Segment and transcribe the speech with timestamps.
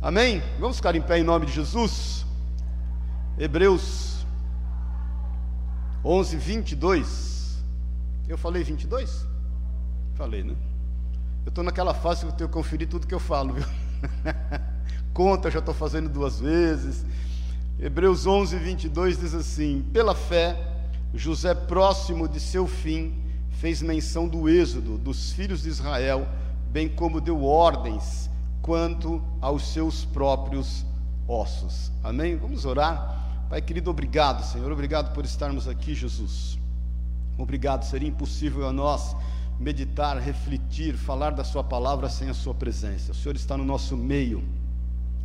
[0.00, 0.40] Amém?
[0.60, 2.24] Vamos ficar em pé em nome de Jesus.
[3.36, 4.24] Hebreus
[6.04, 7.58] 11, 22.
[8.28, 9.26] Eu falei 22?
[10.14, 10.54] Falei, né?
[11.44, 13.64] Eu estou naquela fase que eu tenho que conferir tudo que eu falo, viu?
[15.12, 17.04] Conta, já estou fazendo duas vezes.
[17.80, 20.56] Hebreus 11, 22 diz assim: Pela fé,
[21.12, 23.20] José, próximo de seu fim,
[23.50, 26.28] fez menção do êxodo dos filhos de Israel,
[26.70, 28.28] bem como deu ordens
[28.68, 30.84] quanto aos seus próprios
[31.26, 31.90] ossos.
[32.04, 32.36] Amém?
[32.36, 33.46] Vamos orar.
[33.48, 34.70] Pai querido, obrigado, Senhor.
[34.70, 36.58] Obrigado por estarmos aqui, Jesus.
[37.38, 37.84] Obrigado.
[37.84, 39.16] Seria impossível a nós
[39.58, 43.12] meditar, refletir, falar da Sua palavra sem a Sua presença.
[43.12, 44.44] O Senhor está no nosso meio.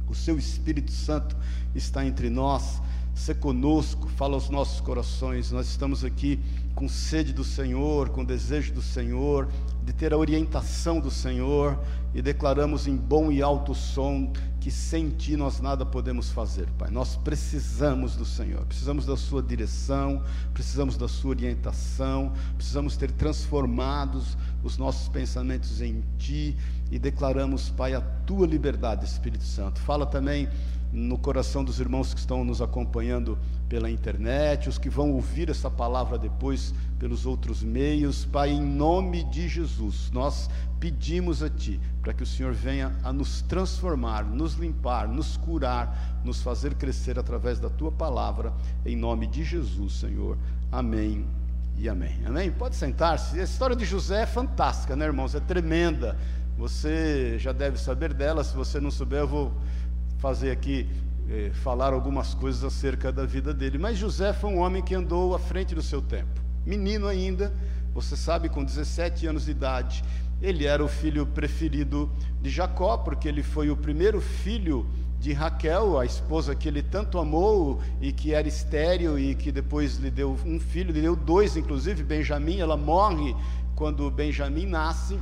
[0.07, 1.35] O Seu Espírito Santo
[1.76, 2.82] está entre nós.
[3.16, 5.52] Se conosco, fala aos nossos corações.
[5.52, 6.40] Nós estamos aqui
[6.76, 9.48] com sede do Senhor, com desejo do Senhor,
[9.84, 11.80] de ter a orientação do Senhor
[12.13, 16.90] e declaramos em bom e alto som que sem Ti nós nada podemos fazer, Pai.
[16.90, 20.23] Nós precisamos do Senhor, precisamos da Sua direção,
[20.54, 26.55] precisamos da Sua orientação, precisamos ter transformados os nossos pensamentos em Ti
[26.90, 29.82] e declaramos, Pai, a Tua liberdade, Espírito Santo.
[29.82, 30.48] Fala também
[30.94, 35.70] no coração dos irmãos que estão nos acompanhando pela internet, os que vão ouvir essa
[35.70, 38.26] palavra depois pelos outros meios.
[38.26, 40.48] Pai, em nome de Jesus, nós
[40.80, 46.22] pedimos a Ti para que o Senhor venha a nos transformar, nos limpar, nos curar,
[46.24, 48.54] nos fazer crescer através da Tua palavra,
[48.85, 50.38] em nome de Jesus, Senhor.
[50.72, 51.26] Amém
[51.76, 52.20] e amém.
[52.24, 52.52] Amém?
[52.52, 53.40] Pode sentar-se.
[53.40, 55.34] A história de José é fantástica, né, irmãos?
[55.34, 56.16] É tremenda.
[56.55, 59.54] Você já deve saber dela, se você não souber, eu vou
[60.24, 60.88] fazer aqui
[61.29, 63.77] eh, falar algumas coisas acerca da vida dele.
[63.77, 66.40] Mas José foi um homem que andou à frente do seu tempo.
[66.66, 67.53] Menino ainda,
[67.94, 70.01] você sabe, com 17 anos de idade,
[70.41, 72.09] ele era o filho preferido
[72.41, 74.88] de Jacó, porque ele foi o primeiro filho
[75.19, 79.97] de Raquel, a esposa que ele tanto amou e que era estéril e que depois
[79.97, 82.59] lhe deu um filho, lhe deu dois, inclusive Benjamim.
[82.59, 83.35] Ela morre
[83.75, 85.19] quando Benjamim nasce.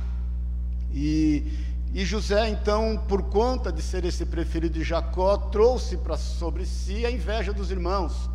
[0.94, 6.64] E e José, então, por conta de ser esse preferido de Jacó, trouxe para sobre
[6.64, 8.30] si a inveja dos irmãos.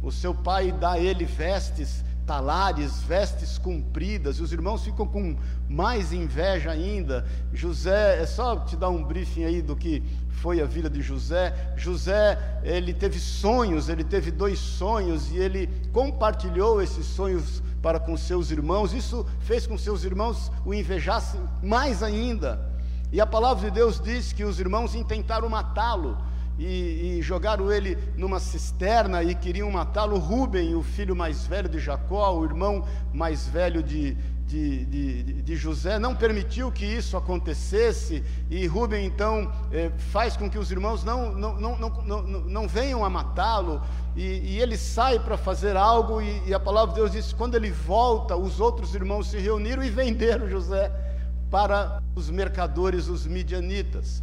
[0.00, 5.36] O seu pai dá a ele vestes talares, vestes compridas, e os irmãos ficam com
[5.68, 7.26] mais inveja ainda.
[7.52, 11.52] José, é só te dar um briefing aí do que foi a vida de José.
[11.76, 18.16] José, ele teve sonhos, ele teve dois sonhos e ele compartilhou esses sonhos para com
[18.16, 18.92] seus irmãos.
[18.92, 22.71] Isso fez com seus irmãos o invejassem mais ainda.
[23.12, 26.16] E a palavra de Deus diz que os irmãos intentaram matá-lo
[26.58, 30.18] e, e, jogaram ele numa cisterna e queriam matá-lo.
[30.18, 34.14] Rubem, o filho mais velho de Jacó, o irmão mais velho de,
[34.46, 38.24] de, de, de José, não permitiu que isso acontecesse.
[38.48, 42.66] E Rubem então eh, faz com que os irmãos não, não, não, não, não, não
[42.66, 43.82] venham a matá-lo.
[44.16, 47.56] E, e, ele sai para fazer algo, e, e a palavra de Deus diz: quando
[47.56, 51.11] ele volta, os outros irmãos se reuniram e venderam José
[51.52, 54.22] para os mercadores, os midianitas.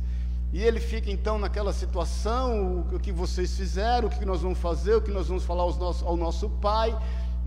[0.51, 4.95] E ele fica então naquela situação: o que vocês fizeram, o que nós vamos fazer,
[4.95, 6.97] o que nós vamos falar ao nosso pai.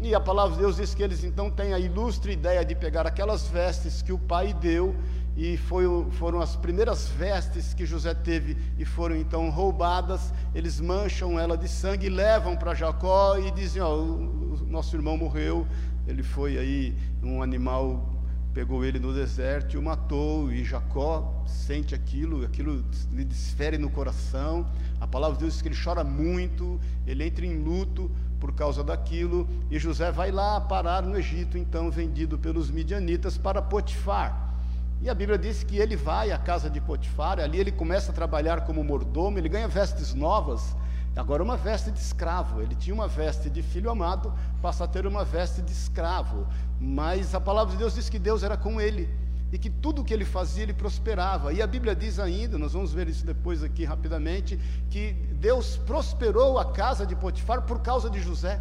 [0.01, 3.07] E a palavra de Deus diz que eles então têm a ilustre ideia de pegar
[3.09, 4.95] aquelas vestes que o pai deu,
[5.37, 10.33] e foi, foram as primeiras vestes que José teve, e foram então roubadas.
[10.55, 15.17] Eles mancham ela de sangue, levam para Jacó e dizem: Ó, o, o nosso irmão
[15.17, 15.67] morreu,
[16.07, 18.12] ele foi aí um animal
[18.53, 23.91] pegou ele no deserto e o matou, e Jacó sente aquilo, aquilo lhe desfere no
[23.91, 24.67] coração.
[25.01, 28.83] A palavra de Deus diz que ele chora muito, ele entra em luto por causa
[28.83, 34.55] daquilo, e José vai lá parar no Egito, então vendido pelos midianitas para Potifar.
[35.01, 38.15] E a Bíblia diz que ele vai à casa de Potifar, ali ele começa a
[38.15, 40.77] trabalhar como mordomo, ele ganha vestes novas,
[41.15, 42.61] Agora, uma veste de escravo.
[42.61, 46.47] Ele tinha uma veste de filho amado, passa a ter uma veste de escravo.
[46.81, 49.09] Mas a palavra de Deus diz que Deus era com ele
[49.53, 51.53] e que tudo o que ele fazia ele prosperava.
[51.53, 54.59] E a Bíblia diz ainda, nós vamos ver isso depois aqui rapidamente,
[54.89, 58.59] que Deus prosperou a casa de Potifar por causa de José.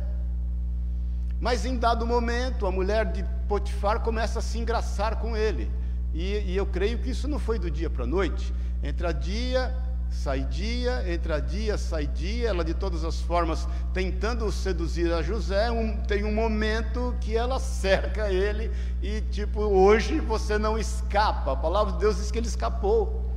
[1.40, 5.72] Mas em dado momento, a mulher de Potifar começa a se engraçar com ele.
[6.14, 8.54] E, e eu creio que isso não foi do dia para a noite.
[8.84, 9.74] Entra dia
[10.12, 15.72] sai dia, entra dia, sai dia, ela de todas as formas tentando seduzir a José,
[15.72, 18.70] um, tem um momento que ela cerca ele
[19.02, 21.54] e tipo, hoje você não escapa.
[21.54, 23.32] A palavra de Deus diz que ele escapou,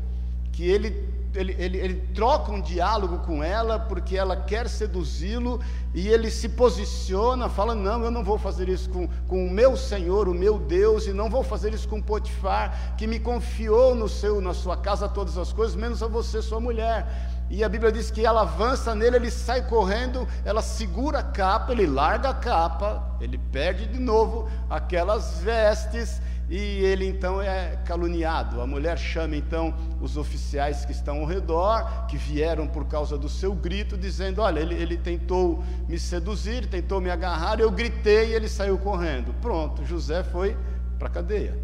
[0.52, 5.60] que ele ele, ele, ele troca um diálogo com ela, porque ela quer seduzi-lo,
[5.92, 9.76] e ele se posiciona, fala: Não, eu não vou fazer isso com, com o meu
[9.76, 14.08] Senhor, o meu Deus, e não vou fazer isso com Potifar, que me confiou no
[14.08, 17.06] seu, na sua casa todas as coisas, menos a você, sua mulher.
[17.50, 21.72] E a Bíblia diz que ela avança nele, ele sai correndo, ela segura a capa,
[21.72, 28.60] ele larga a capa, ele perde de novo aquelas vestes e ele então é caluniado.
[28.60, 33.28] A mulher chama então os oficiais que estão ao redor, que vieram por causa do
[33.28, 38.34] seu grito, dizendo: Olha, ele, ele tentou me seduzir, tentou me agarrar, eu gritei e
[38.34, 39.34] ele saiu correndo.
[39.40, 40.56] Pronto, José foi
[40.98, 41.58] para a cadeia.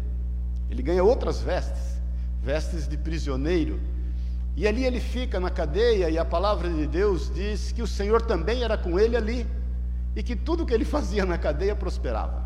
[0.69, 2.01] Ele ganha outras vestes,
[2.41, 3.79] vestes de prisioneiro
[4.55, 8.21] e ali ele fica na cadeia, e a palavra de Deus diz que o Senhor
[8.21, 9.47] também era com ele ali,
[10.15, 12.40] e que tudo que ele fazia na cadeia prosperava.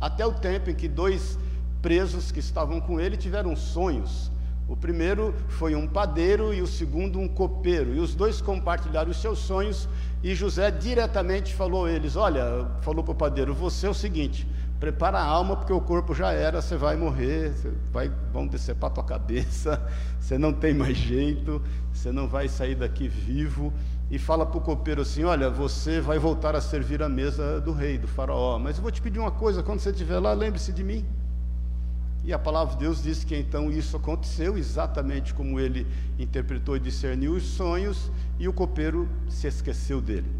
[0.00, 1.38] Até o tempo em que dois
[1.80, 4.30] presos que estavam com ele tiveram sonhos.
[4.66, 9.20] O primeiro foi um padeiro e o segundo um copeiro, e os dois compartilharam os
[9.20, 9.86] seus sonhos,
[10.22, 14.48] e José diretamente falou a eles: Olha, falou para o padeiro, você é o seguinte,
[14.80, 18.90] prepara a alma, porque o corpo já era, você vai morrer, você vai, vão decepar
[18.90, 19.86] tua cabeça,
[20.18, 21.60] você não tem mais jeito,
[21.92, 23.70] você não vai sair daqui vivo.
[24.10, 27.72] E fala para o copeiro assim: Olha, você vai voltar a servir a mesa do
[27.72, 30.72] rei, do faraó, mas eu vou te pedir uma coisa: quando você estiver lá, lembre-se
[30.72, 31.04] de mim.
[32.24, 35.86] E a palavra de Deus diz que então isso aconteceu exatamente como ele
[36.18, 40.30] interpretou e discerniu os sonhos, e o copeiro se esqueceu dele.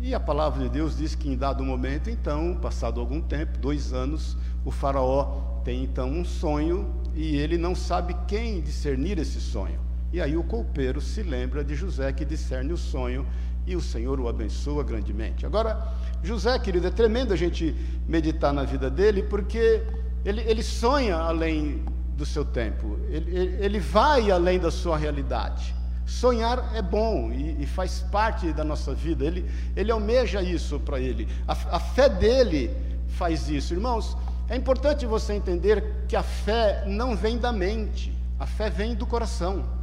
[0.00, 3.92] E a palavra de Deus diz que em dado momento, então, passado algum tempo, dois
[3.92, 9.80] anos, o faraó tem então um sonho e ele não sabe quem discernir esse sonho.
[10.14, 13.26] E aí o copeiro se lembra de José que discerne o sonho
[13.66, 15.44] e o Senhor o abençoa grandemente.
[15.44, 17.74] Agora, José, querido, é tremendo a gente
[18.06, 19.82] meditar na vida dele, porque
[20.24, 21.84] ele, ele sonha além
[22.16, 25.74] do seu tempo, ele, ele vai além da sua realidade.
[26.06, 29.44] Sonhar é bom e, e, faz parte da nossa vida, ele,
[29.74, 32.70] ele almeja isso para ele, a, a fé dele
[33.08, 33.74] faz isso.
[33.74, 34.16] Irmãos,
[34.48, 39.08] é importante você entender que a fé não vem da mente, a fé vem do
[39.08, 39.82] coração.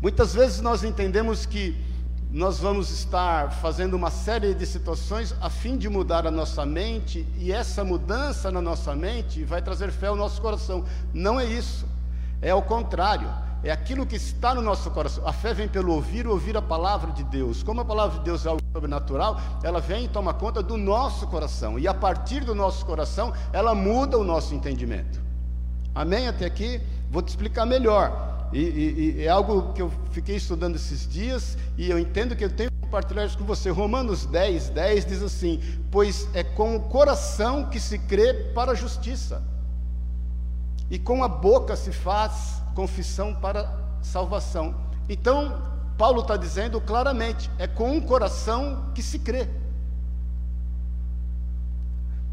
[0.00, 1.76] Muitas vezes nós entendemos que
[2.30, 7.26] nós vamos estar fazendo uma série de situações a fim de mudar a nossa mente,
[7.36, 10.84] e essa mudança na nossa mente vai trazer fé ao nosso coração.
[11.12, 11.86] Não é isso,
[12.40, 13.28] é ao contrário
[13.62, 15.26] é aquilo que está no nosso coração.
[15.26, 17.62] A fé vem pelo ouvir, ouvir a palavra de Deus.
[17.62, 21.26] Como a palavra de Deus é algo sobrenatural, ela vem e toma conta do nosso
[21.26, 21.78] coração.
[21.78, 25.20] E a partir do nosso coração, ela muda o nosso entendimento.
[25.94, 26.26] Amém?
[26.26, 26.80] Até aqui,
[27.10, 28.39] vou te explicar melhor.
[28.52, 32.44] E, e, e é algo que eu fiquei estudando esses dias e eu entendo que
[32.44, 33.70] eu tenho que compartilhar isso com você.
[33.70, 35.60] Romanos 10, 10 diz assim:
[35.90, 39.42] Pois é com o coração que se crê para a justiça,
[40.90, 44.74] e com a boca se faz confissão para salvação.
[45.08, 45.62] Então,
[45.96, 49.48] Paulo está dizendo claramente: é com um coração que se crê.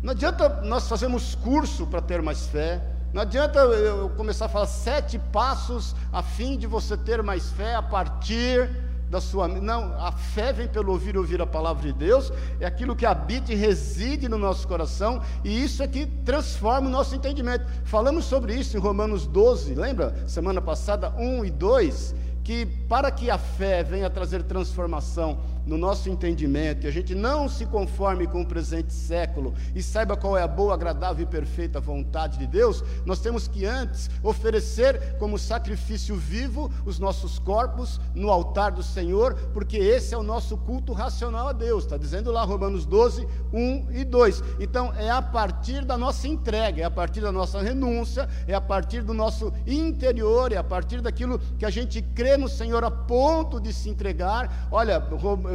[0.02, 2.82] Não adianta nós fazermos curso para ter mais fé.
[3.14, 7.76] Não adianta eu começar a falar sete passos a fim de você ter mais fé
[7.76, 8.70] a partir
[9.10, 9.48] da sua.
[9.48, 13.54] Não, a fé vem pelo ouvir ouvir a palavra de Deus, é aquilo que habita
[13.54, 17.66] e reside no nosso coração, e isso é que transforma o nosso entendimento.
[17.86, 20.14] Falamos sobre isso em Romanos 12, lembra?
[20.28, 26.10] Semana passada, 1 e 2, que para que a fé venha trazer transformação no nosso
[26.10, 30.42] entendimento, e a gente não se conforme com o presente século e saiba qual é
[30.42, 36.16] a boa, agradável e perfeita vontade de Deus, nós temos que antes oferecer como sacrifício
[36.16, 41.50] vivo os nossos corpos no altar do Senhor, porque esse é o nosso culto racional
[41.50, 44.44] a Deus, está dizendo lá Romanos 12, 1 e 2.
[44.60, 48.62] Então é a partir da nossa entrega, é a partir da nossa renúncia, é a
[48.62, 52.92] partir do nosso interior, é a partir daquilo que a gente crê no Senhor a
[52.92, 54.68] ponto de se entregar.
[54.72, 55.02] Olha,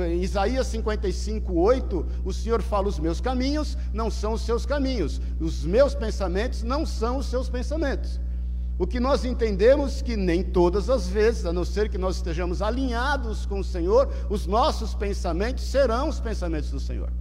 [0.08, 5.64] Isaías 55, 8, o Senhor fala: Os meus caminhos não são os seus caminhos, os
[5.64, 8.20] meus pensamentos não são os seus pensamentos.
[8.78, 12.62] O que nós entendemos que nem todas as vezes, a não ser que nós estejamos
[12.62, 17.12] alinhados com o Senhor, os nossos pensamentos serão os pensamentos do Senhor.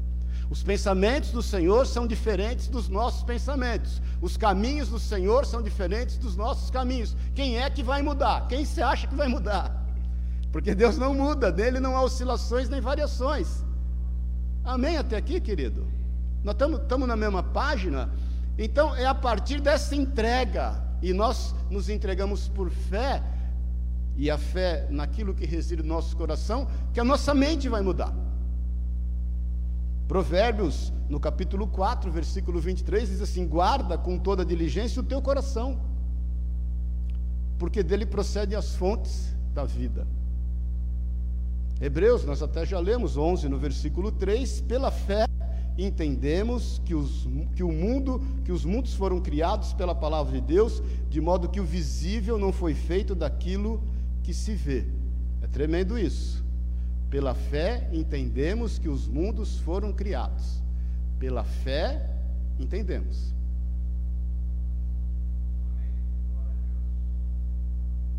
[0.49, 4.01] Os pensamentos do Senhor são diferentes dos nossos pensamentos.
[4.21, 7.15] Os caminhos do Senhor são diferentes dos nossos caminhos.
[7.33, 8.47] Quem é que vai mudar?
[8.47, 9.80] Quem você acha que vai mudar?
[10.51, 13.63] Porque Deus não muda, nele não há oscilações nem variações.
[14.63, 15.87] Amém até aqui, querido?
[16.43, 18.09] Nós estamos na mesma página.
[18.57, 23.23] Então é a partir dessa entrega, e nós nos entregamos por fé,
[24.15, 28.13] e a fé naquilo que reside no nosso coração, que a nossa mente vai mudar.
[30.07, 35.91] Provérbios, no capítulo 4, versículo 23, diz assim: Guarda com toda diligência o teu coração
[37.61, 40.07] porque dele procedem as fontes da vida.
[41.81, 45.25] Hebreus, nós até já lemos 11 no versículo 3, pela fé
[45.75, 50.79] entendemos que, os, que o mundo, que os mundos foram criados pela palavra de Deus,
[51.09, 53.81] de modo que o visível não foi feito daquilo
[54.21, 54.85] que se vê.
[55.41, 56.45] É tremendo isso.
[57.09, 60.61] Pela fé entendemos que os mundos foram criados.
[61.17, 62.07] Pela fé
[62.59, 63.33] entendemos.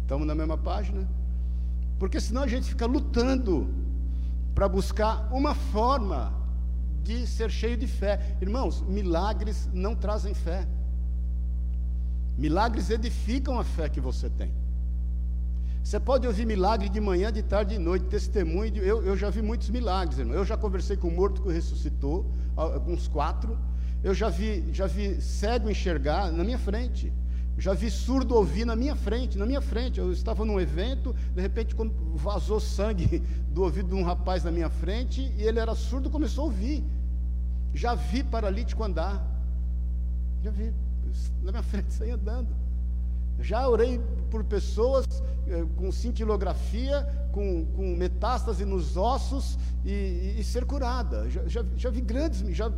[0.03, 1.09] Estamos na mesma página?
[2.03, 3.73] Porque senão a gente fica lutando
[4.57, 6.35] para buscar uma forma
[7.01, 8.37] de ser cheio de fé.
[8.41, 10.67] Irmãos, milagres não trazem fé.
[12.37, 14.53] Milagres edificam a fé que você tem.
[15.85, 18.73] Você pode ouvir milagre de manhã, de tarde, de noite, testemunho.
[18.73, 20.35] De, eu, eu já vi muitos milagres, irmão.
[20.35, 23.57] Eu já conversei com um morto que ressuscitou, alguns quatro.
[24.03, 27.13] Eu já vi, já vi cego enxergar na minha frente.
[27.59, 30.01] Já vi surdo ouvir na minha frente, na minha frente.
[30.01, 31.77] Eu estava num evento, de repente
[32.15, 36.45] vazou sangue do ouvido de um rapaz na minha frente e ele era surdo começou
[36.45, 36.85] a ouvir.
[37.75, 39.25] Já vi paralítico andar.
[40.43, 40.73] Já vi.
[41.43, 42.49] Na minha frente saí andando.
[43.41, 45.07] Já orei por pessoas
[45.47, 51.29] eh, com cintilografia, com, com metástase nos ossos e, e, e ser curada.
[51.29, 52.71] Já, já, já vi grandes, já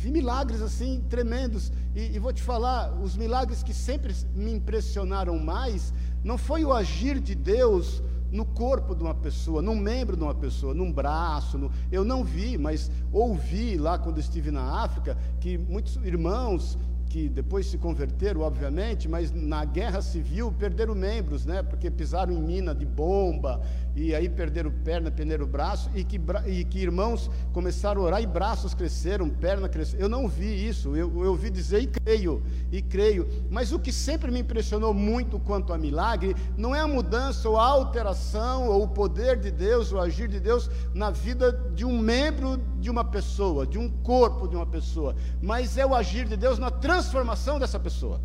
[0.00, 1.70] Vi milagres assim tremendos.
[1.94, 5.92] E, e, vou te falar: os milagres que sempre me impressionaram mais,
[6.24, 8.02] não foi o agir de Deus
[8.32, 11.58] no corpo de uma pessoa, num membro de uma pessoa, num braço.
[11.58, 11.70] No...
[11.92, 16.78] Eu não vi, mas ouvi lá quando estive na África, que muitos irmãos
[17.10, 21.60] que depois se converteram, obviamente, mas na guerra civil perderam membros, né?
[21.60, 23.60] Porque pisaram em mina de bomba
[23.96, 28.26] e aí perderam perna, perderam braço e que, e que irmãos começaram a orar e
[28.28, 29.98] braços cresceram, perna cresceu.
[29.98, 33.26] Eu não vi isso, eu, eu ouvi dizer e creio, e creio.
[33.50, 37.58] Mas o que sempre me impressionou muito quanto a milagre não é a mudança ou
[37.58, 41.98] a alteração ou o poder de Deus, o agir de Deus na vida de um
[41.98, 46.36] membro de uma pessoa, de um corpo de uma pessoa, mas é o agir de
[46.36, 48.20] Deus na transformação transformação dessa pessoa.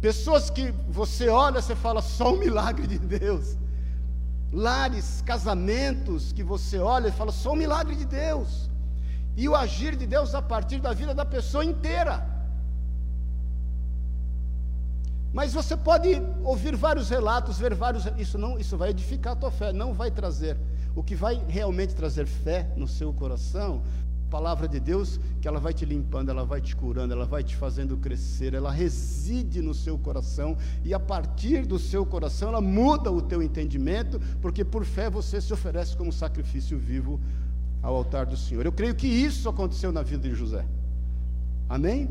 [0.00, 3.56] Pessoas que você olha, você fala só o milagre de Deus.
[4.52, 8.68] Lares, casamentos que você olha e fala só o milagre de Deus.
[9.36, 12.26] E o agir de Deus a partir da vida da pessoa inteira.
[15.32, 16.10] Mas você pode
[16.42, 20.10] ouvir vários relatos, ver vários, isso não, isso vai edificar a tua fé, não vai
[20.10, 20.56] trazer.
[20.96, 23.80] O que vai realmente trazer fé no seu coração
[24.30, 27.56] palavra de Deus que ela vai te limpando, ela vai te curando, ela vai te
[27.56, 33.10] fazendo crescer, ela reside no seu coração e a partir do seu coração ela muda
[33.10, 37.20] o teu entendimento, porque por fé você se oferece como sacrifício vivo
[37.82, 38.64] ao altar do Senhor.
[38.64, 40.64] Eu creio que isso aconteceu na vida de José.
[41.68, 42.08] Amém?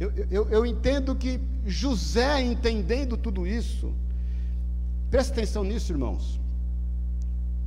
[0.00, 3.92] Eu, eu, eu entendo que José, entendendo tudo isso,
[5.10, 6.41] presta atenção nisso, irmãos.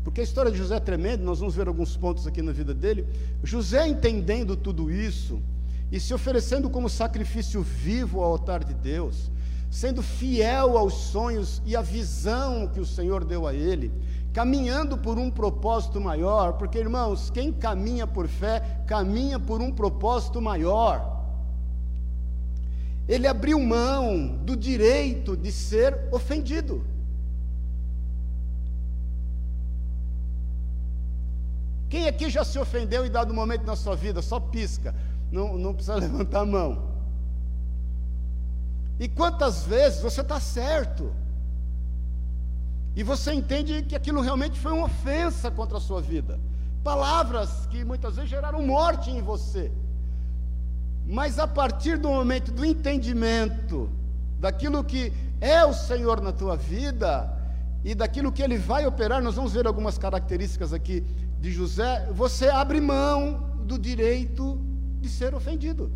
[0.05, 2.75] Porque a história de José é tremenda, nós vamos ver alguns pontos aqui na vida
[2.75, 3.07] dele.
[3.43, 5.41] José entendendo tudo isso
[5.91, 9.31] e se oferecendo como sacrifício vivo ao altar de Deus,
[9.71, 13.91] sendo fiel aos sonhos e à visão que o Senhor deu a ele,
[14.31, 20.39] caminhando por um propósito maior, porque irmãos, quem caminha por fé, caminha por um propósito
[20.39, 21.25] maior.
[23.07, 26.85] Ele abriu mão do direito de ser ofendido.
[31.89, 34.21] Quem aqui já se ofendeu em dado momento na sua vida?
[34.21, 34.93] Só pisca,
[35.31, 36.95] não, não precisa levantar a mão.
[38.99, 41.13] E quantas vezes você está certo,
[42.95, 46.39] e você entende que aquilo realmente foi uma ofensa contra a sua vida,
[46.83, 49.71] palavras que muitas vezes geraram morte em você,
[51.05, 53.89] mas a partir do momento do entendimento
[54.39, 55.11] daquilo que
[55.41, 57.31] é o Senhor na tua vida
[57.83, 61.03] e daquilo que Ele vai operar, nós vamos ver algumas características aqui
[61.39, 64.59] de José, você abre mão do direito
[64.99, 65.91] de ser ofendido.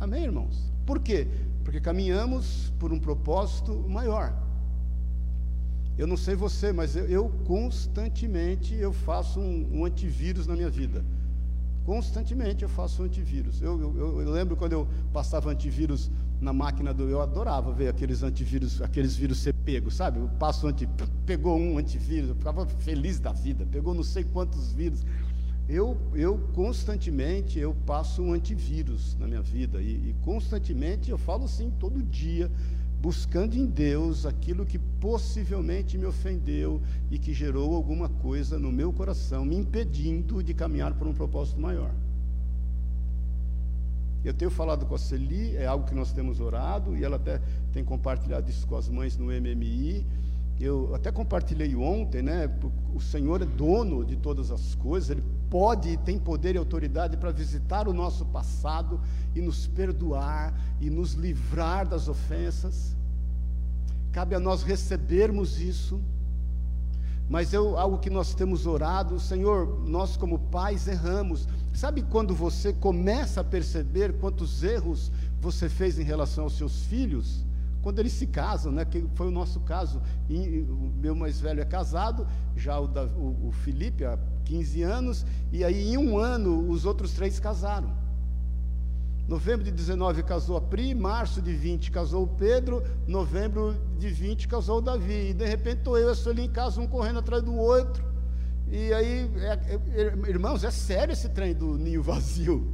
[0.00, 0.72] Amém, irmãos?
[0.86, 1.26] Por quê?
[1.64, 4.32] Porque caminhamos por um propósito maior.
[5.98, 10.70] Eu não sei você, mas eu, eu constantemente eu faço um, um, antivírus na minha
[10.70, 11.04] vida.
[11.84, 13.60] Constantemente eu faço um antivírus.
[13.60, 16.08] Eu, eu, eu lembro quando eu passava antivírus
[16.40, 17.08] na máquina do.
[17.08, 20.18] Eu adorava ver aqueles antivírus, aqueles vírus ser pegos, sabe?
[20.18, 20.88] Eu passo anti,
[21.26, 25.04] pegou um antivírus, eu ficava feliz da vida, pegou não sei quantos vírus.
[25.68, 31.44] Eu, eu constantemente eu passo um antivírus na minha vida e, e constantemente eu falo
[31.44, 32.50] assim todo dia,
[33.02, 36.80] buscando em Deus aquilo que possivelmente me ofendeu
[37.10, 41.60] e que gerou alguma coisa no meu coração, me impedindo de caminhar por um propósito
[41.60, 41.94] maior.
[44.24, 47.40] Eu tenho falado com a Celi, é algo que nós temos orado, e ela até
[47.72, 50.04] tem compartilhado isso com as mães no MMI.
[50.60, 52.50] Eu até compartilhei ontem, né?
[52.92, 57.16] O Senhor é dono de todas as coisas, Ele pode e tem poder e autoridade
[57.16, 59.00] para visitar o nosso passado
[59.36, 62.96] e nos perdoar e nos livrar das ofensas.
[64.10, 66.00] Cabe a nós recebermos isso.
[67.28, 71.46] Mas eu, algo que nós temos orado, Senhor, nós como pais erramos.
[71.74, 77.44] Sabe quando você começa a perceber quantos erros você fez em relação aos seus filhos?
[77.82, 78.84] Quando eles se casam, né?
[78.84, 80.00] Que foi o nosso caso.
[80.28, 84.82] E, o meu mais velho é casado, já o, da, o, o Felipe há 15
[84.82, 88.07] anos, e aí em um ano os outros três casaram.
[89.28, 94.48] Novembro de 19 casou a Pri, março de 20 casou o Pedro, novembro de 20
[94.48, 95.28] casou o Davi.
[95.28, 98.02] E de repente estou eu e a Sueli em casa, um correndo atrás do outro.
[98.70, 99.52] E aí, é,
[100.00, 102.72] é, irmãos, é sério esse trem do ninho vazio.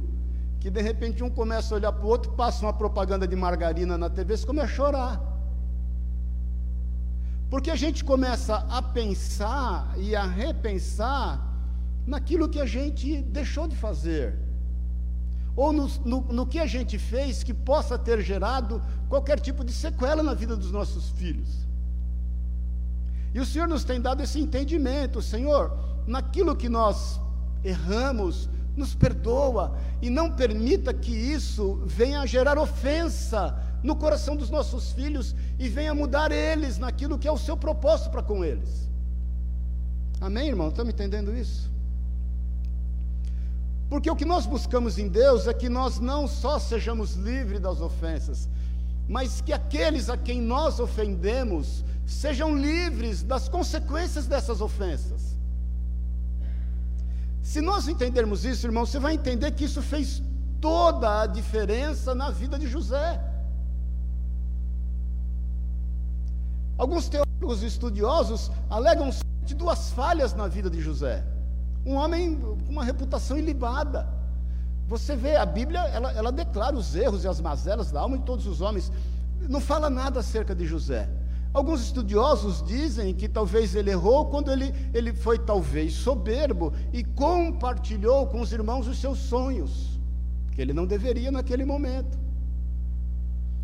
[0.61, 3.97] Que de repente um começa a olhar para o outro, passa uma propaganda de margarina
[3.97, 5.21] na TV, você começa a chorar.
[7.49, 11.53] Porque a gente começa a pensar e a repensar
[12.07, 14.44] naquilo que a gente deixou de fazer
[15.55, 19.71] ou no, no, no, que a gente fez que possa ter gerado qualquer tipo de
[19.71, 21.65] sequela na vida dos nossos filhos.
[23.33, 27.19] E o Senhor nos tem dado esse entendimento, Senhor, naquilo que nós
[27.63, 34.49] erramos, nos perdoa e não permita que isso venha a gerar ofensa no coração dos
[34.49, 38.89] nossos filhos e venha mudar eles naquilo que é o seu propósito para com eles.
[40.19, 40.73] Amém, irmão?
[40.77, 41.74] Me entendendo isso?
[43.89, 47.79] Porque o que nós buscamos em Deus é que nós não só sejamos livres das
[47.81, 48.49] ofensas,
[49.07, 55.35] mas que aqueles a quem nós ofendemos sejam livres das consequências dessas ofensas.
[57.41, 60.21] Se nós entendermos isso, irmão, você vai entender que isso fez
[60.59, 63.21] toda a diferença na vida de José.
[66.77, 69.11] Alguns teólogos estudiosos alegam
[69.55, 71.23] duas falhas na vida de José.
[71.85, 74.07] Um homem com uma reputação ilibada.
[74.87, 78.23] Você vê, a Bíblia, ela, ela declara os erros e as mazelas da alma de
[78.23, 78.91] todos os homens.
[79.41, 81.09] Não fala nada acerca de José.
[81.53, 88.27] Alguns estudiosos dizem que talvez ele errou quando ele, ele foi talvez soberbo e compartilhou
[88.27, 89.97] com os irmãos os seus sonhos,
[90.51, 92.24] que ele não deveria naquele momento.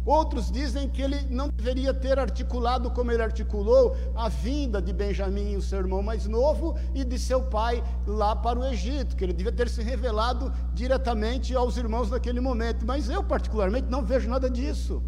[0.05, 5.55] Outros dizem que ele não deveria ter articulado como ele articulou a vinda de Benjamim,
[5.55, 9.33] o seu irmão mais novo, e de seu pai lá para o Egito, que ele
[9.33, 12.83] devia ter se revelado diretamente aos irmãos naquele momento.
[12.85, 15.03] Mas eu, particularmente, não vejo nada disso.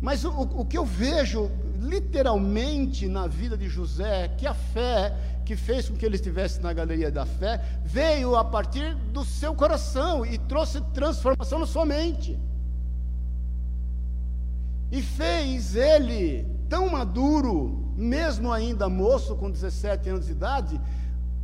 [0.00, 5.16] Mas o, o que eu vejo literalmente na vida de José é que a fé
[5.44, 9.54] que fez com que ele estivesse na galeria da fé veio a partir do seu
[9.54, 12.38] coração e trouxe transformação na sua mente
[14.90, 20.80] e fez ele tão maduro, mesmo ainda moço, com 17 anos de idade,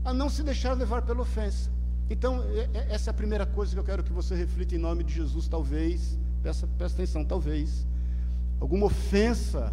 [0.04, 1.70] a não se deixar levar pela ofensa.
[2.08, 2.42] Então,
[2.90, 5.48] essa é a primeira coisa que eu quero que você reflita em nome de Jesus,
[5.48, 7.86] talvez, presta atenção, talvez,
[8.60, 9.72] alguma ofensa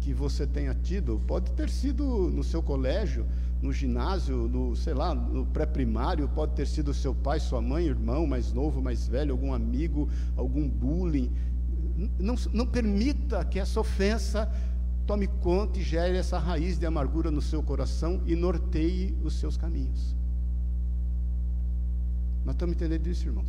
[0.00, 3.26] que você tenha tido, pode ter sido no seu colégio,
[3.62, 8.26] no ginásio, no, sei lá, no pré-primário, pode ter sido seu pai, sua mãe, irmão
[8.26, 11.32] mais novo, mais velho, algum amigo, algum bullying,
[12.18, 14.50] não, não permita que essa ofensa
[15.06, 19.56] tome conta e gere essa raiz de amargura no seu coração e norteie os seus
[19.56, 20.14] caminhos.
[22.44, 23.48] Nós estamos entendendo isso, irmãos?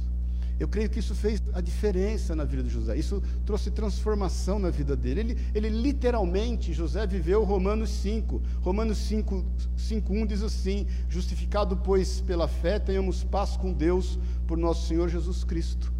[0.59, 2.95] Eu creio que isso fez a diferença na vida de José.
[2.95, 5.19] Isso trouxe transformação na vida dele.
[5.19, 8.41] Ele, ele literalmente, José viveu Romanos 5.
[8.61, 9.43] Romanos 5,
[9.75, 15.09] 5, 1 diz assim: Justificado, pois, pela fé, tenhamos paz com Deus por nosso Senhor
[15.09, 15.92] Jesus Cristo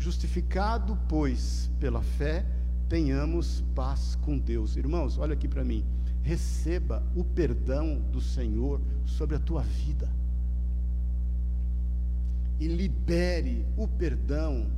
[0.00, 2.46] Justificado, pois, pela fé,
[2.88, 4.74] tenhamos paz com Deus.
[4.74, 5.84] Irmãos, olha aqui para mim.
[6.22, 10.10] Receba o perdão do Senhor sobre a tua vida.
[12.58, 14.70] E libere o perdão,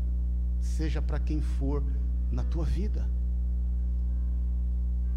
[0.60, 1.84] seja para quem for
[2.28, 3.08] na tua vida.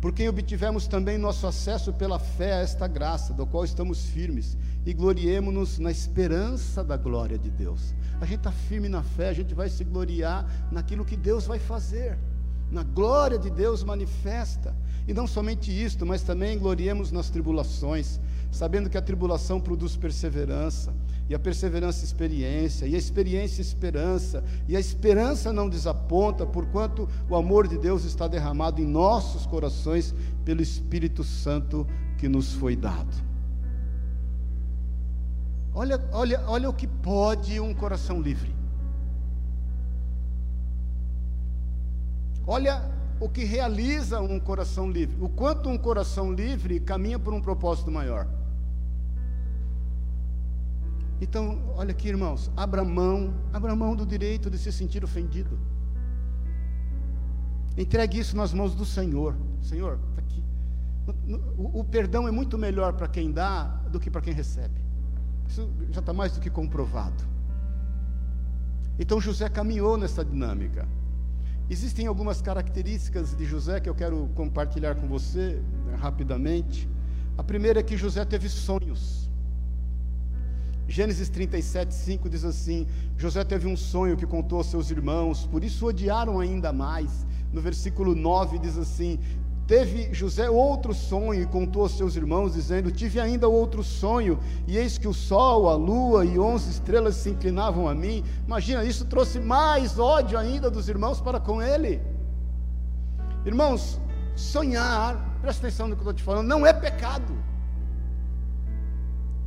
[0.05, 4.55] Por quem obtivemos também nosso acesso pela fé a esta graça, do qual estamos firmes,
[4.85, 7.95] e gloriemo-nos na esperança da glória de Deus.
[8.21, 11.57] A gente está firme na fé, a gente vai se gloriar naquilo que Deus vai
[11.57, 12.19] fazer,
[12.69, 14.75] na glória de Deus manifesta.
[15.07, 18.19] E não somente isto, mas também gloriemos nas tribulações,
[18.51, 20.93] sabendo que a tribulação produz perseverança,
[21.27, 27.35] e a perseverança experiência, e a experiência esperança, e a esperança não desaponta, porquanto o
[27.35, 33.15] amor de Deus está derramado em nossos corações pelo Espírito Santo que nos foi dado.
[35.73, 38.55] Olha, olha, olha o que pode um coração livre.
[42.47, 47.41] Olha o que realiza um coração livre, o quanto um coração livre caminha por um
[47.41, 48.27] propósito maior.
[51.27, 55.57] Então, olha aqui, irmãos, abra mão, abra mão do direito de se sentir ofendido.
[57.75, 59.35] Entregue isso nas mãos do Senhor.
[59.59, 60.43] Senhor, está aqui.
[61.57, 64.79] O, o, perdão é muito melhor para quem dá do que para quem recebe.
[65.47, 67.23] Isso já está mais do que comprovado.
[68.99, 70.87] Então José caminhou nessa dinâmica.
[71.67, 76.87] Existem algumas características de José que eu quero compartilhar com você né, rapidamente.
[77.35, 79.24] A primeira é que José teve sonhos.
[80.87, 85.63] Gênesis 37, 5 diz assim: José teve um sonho que contou aos seus irmãos, por
[85.63, 87.25] isso odiaram ainda mais.
[87.51, 89.19] No versículo 9 diz assim:
[89.67, 94.77] Teve José outro sonho e contou aos seus irmãos, dizendo: Tive ainda outro sonho, e
[94.77, 98.23] eis que o sol, a lua e onze estrelas se inclinavam a mim.
[98.45, 101.99] Imagina, isso trouxe mais ódio ainda dos irmãos para com ele.
[103.43, 103.99] Irmãos,
[104.35, 107.44] sonhar, presta atenção no que eu estou te falando, não é pecado.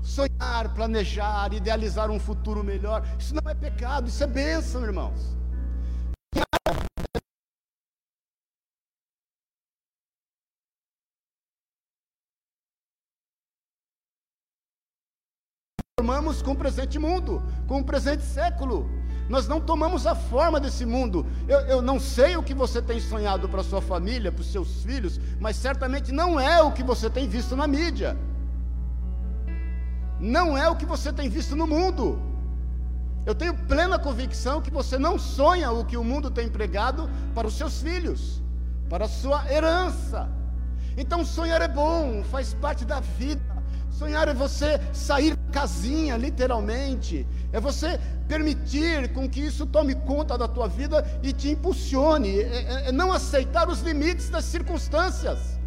[0.08, 5.36] Sonhar, planejar, idealizar um futuro melhor, isso não é pecado, isso é bênção, irmãos.
[16.00, 18.88] Formamos com o presente mundo, com o presente século.
[19.28, 21.26] Nós não tomamos a forma desse mundo.
[21.46, 24.82] Eu, eu não sei o que você tem sonhado para sua família, para os seus
[24.82, 28.16] filhos, mas certamente não é o que você tem visto na mídia
[30.20, 32.20] não é o que você tem visto no mundo.
[33.26, 37.46] Eu tenho plena convicção que você não sonha o que o mundo tem empregado para
[37.46, 38.42] os seus filhos,
[38.88, 40.28] para a sua herança.
[40.96, 43.58] Então sonhar é bom, faz parte da vida.
[43.90, 47.26] Sonhar é você sair da casinha, literalmente.
[47.52, 52.40] É você permitir com que isso tome conta da tua vida e te impulsione.
[52.40, 55.57] É, é, é não aceitar os limites das circunstâncias.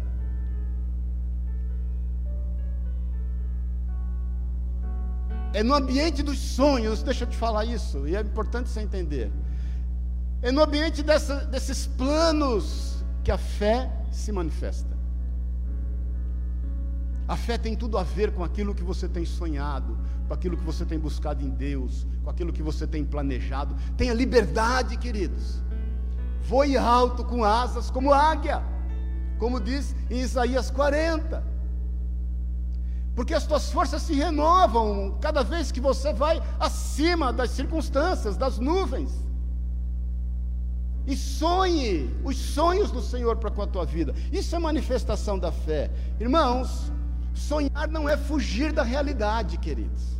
[5.54, 9.30] É no ambiente dos sonhos, deixa eu te falar isso, e é importante você entender.
[10.40, 14.96] É no ambiente dessa, desses planos que a fé se manifesta.
[17.28, 20.64] A fé tem tudo a ver com aquilo que você tem sonhado, com aquilo que
[20.64, 23.76] você tem buscado em Deus, com aquilo que você tem planejado.
[23.96, 25.62] Tenha liberdade, queridos.
[26.42, 28.62] Voe alto com asas como águia,
[29.38, 31.51] como diz em Isaías 40
[33.14, 38.58] porque as tuas forças se renovam cada vez que você vai acima das circunstâncias, das
[38.58, 39.10] nuvens.
[41.06, 44.14] E sonhe os sonhos do Senhor para com a tua vida.
[44.32, 45.90] Isso é manifestação da fé.
[46.18, 46.90] Irmãos,
[47.34, 50.12] sonhar não é fugir da realidade, queridos.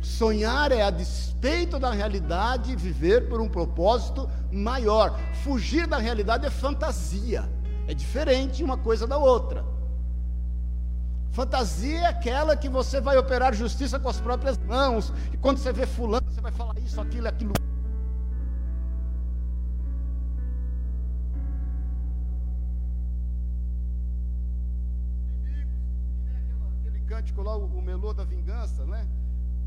[0.00, 5.18] Sonhar é a despeito da realidade viver por um propósito maior.
[5.42, 7.50] Fugir da realidade é fantasia.
[7.88, 9.64] É diferente uma coisa da outra.
[11.38, 15.12] Fantasia é aquela que você vai operar justiça com as próprias mãos.
[15.32, 17.52] E quando você vê fulano, você vai falar isso, aquilo, aquilo.
[26.80, 29.06] Aquele cântico lá, o melô da vingança, né?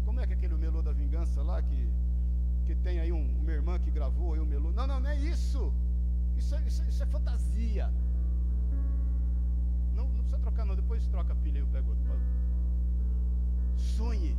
[0.04, 1.90] Como é que é aquele melô da vingança lá que,
[2.66, 4.74] que tem aí um, uma irmã que gravou aí o melô?
[4.74, 5.74] Não, não, não é isso.
[6.36, 7.90] Isso é, isso, isso é fantasia.
[10.32, 12.14] Precisa trocar não, depois troca a pilha e eu pego outro.
[13.76, 14.38] Sonhe.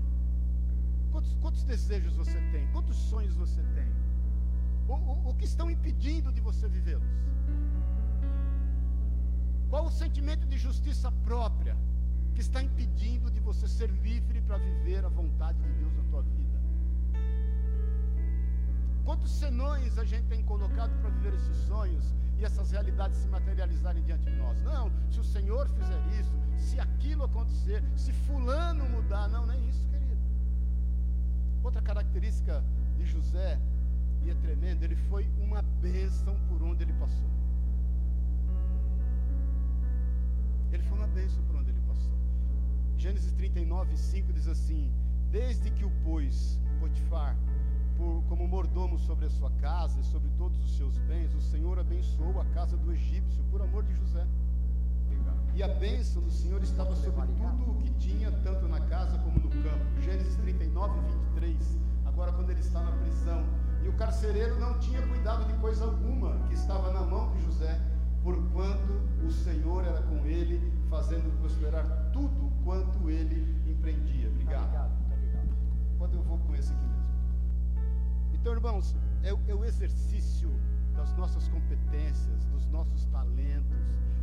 [1.10, 2.66] Quantos, quantos desejos você tem?
[2.72, 3.86] Quantos sonhos você tem?
[4.88, 7.12] O, o, o que estão impedindo de você vivê-los?
[9.68, 11.76] Qual o sentimento de justiça própria
[12.34, 16.22] que está impedindo de você ser livre para viver a vontade de Deus na tua
[16.22, 16.58] vida?
[19.04, 24.02] Quantos senões a gente tem colocado para viver esses sonhos e essas realidades se materializarem
[24.02, 24.60] diante de nós.
[24.62, 29.58] Não, se o Senhor fizer isso, se aquilo acontecer, se fulano mudar, não, não é
[29.60, 30.20] isso, querido.
[31.62, 32.64] Outra característica
[32.96, 33.60] de José,
[34.22, 37.30] e é tremendo, ele foi uma bênção por onde ele passou.
[40.72, 42.18] Ele foi uma bênção por onde ele passou.
[42.98, 44.92] Gênesis 39, 5 diz assim:
[45.30, 47.36] Desde que o pôs Potifar
[48.02, 51.78] por, como mordomo sobre a sua casa e sobre todos os seus bens, o Senhor
[51.78, 54.26] abençoou a casa do egípcio por amor de José.
[55.54, 59.38] E a bênção do Senhor estava sobre tudo o que tinha, tanto na casa como
[59.38, 60.00] no campo.
[60.00, 61.00] Gênesis 39,
[61.34, 61.78] 23.
[62.06, 63.44] Agora, quando ele está na prisão,
[63.82, 67.80] e o carcereiro não tinha cuidado de coisa alguma que estava na mão de José,
[68.22, 74.28] porquanto o Senhor era com ele, fazendo prosperar tudo quanto ele empreendia.
[74.28, 74.66] Obrigado.
[74.66, 74.92] Ligado.
[75.98, 76.91] Quando eu vou com esse aqui.
[78.42, 80.50] Então, irmãos, é, é o exercício
[80.96, 83.78] das nossas competências, dos nossos talentos,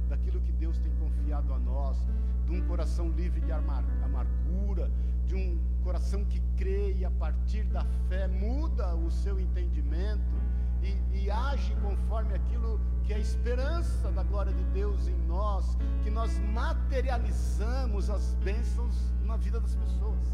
[0.10, 2.06] daquilo que Deus tem confiado a nós,
[2.46, 4.92] de um coração livre de amargura,
[5.26, 10.36] de um coração que crê e a partir da fé muda o seu entendimento
[10.84, 15.78] e, e age conforme aquilo que é a esperança da glória de Deus em nós,
[16.04, 20.28] que nós materializamos as bênçãos na vida das pessoas.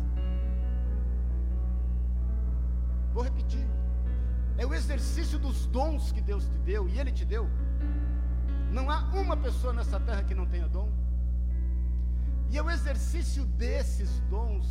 [3.15, 3.65] Vou repetir.
[4.57, 7.49] É o exercício dos dons que Deus te deu e Ele te deu.
[8.77, 10.89] Não há uma pessoa nessa terra que não tenha dom.
[12.51, 14.65] E é o exercício desses dons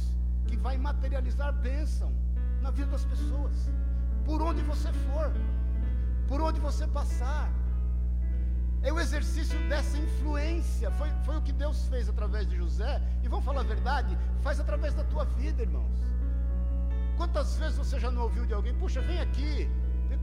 [0.47, 2.13] que vai materializar bênção
[2.61, 3.55] na vida das pessoas,
[4.27, 5.33] por onde você for,
[6.29, 7.51] por onde você passar.
[8.83, 10.91] É o exercício dessa influência.
[10.91, 13.01] Foi, foi o que Deus fez através de José.
[13.23, 16.14] E vamos falar a verdade, faz através da tua vida, irmãos.
[17.17, 18.75] Quantas vezes você já não ouviu de alguém?
[18.75, 19.71] Puxa, vem aqui.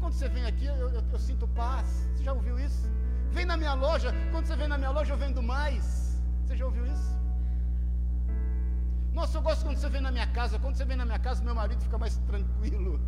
[0.02, 1.88] Quando você vem aqui, eu, eu, eu sinto paz.
[2.16, 2.90] Você já ouviu isso?
[3.32, 4.14] Vem na minha loja.
[4.32, 6.20] Quando você vem na minha loja, eu vendo mais.
[6.44, 7.12] Você já ouviu isso?
[9.14, 10.58] Nossa, eu gosto quando você vem na minha casa.
[10.58, 13.00] Quando você vem na minha casa, meu marido fica mais tranquilo.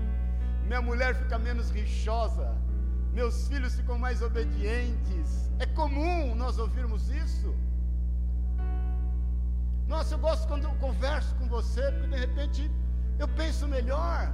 [0.68, 2.54] minha mulher fica menos rixosa.
[3.12, 5.50] Meus filhos ficam mais obedientes.
[5.58, 7.54] É comum nós ouvirmos isso.
[9.88, 12.70] Nossa, eu gosto quando eu converso com você, porque de repente
[13.18, 14.32] eu penso melhor.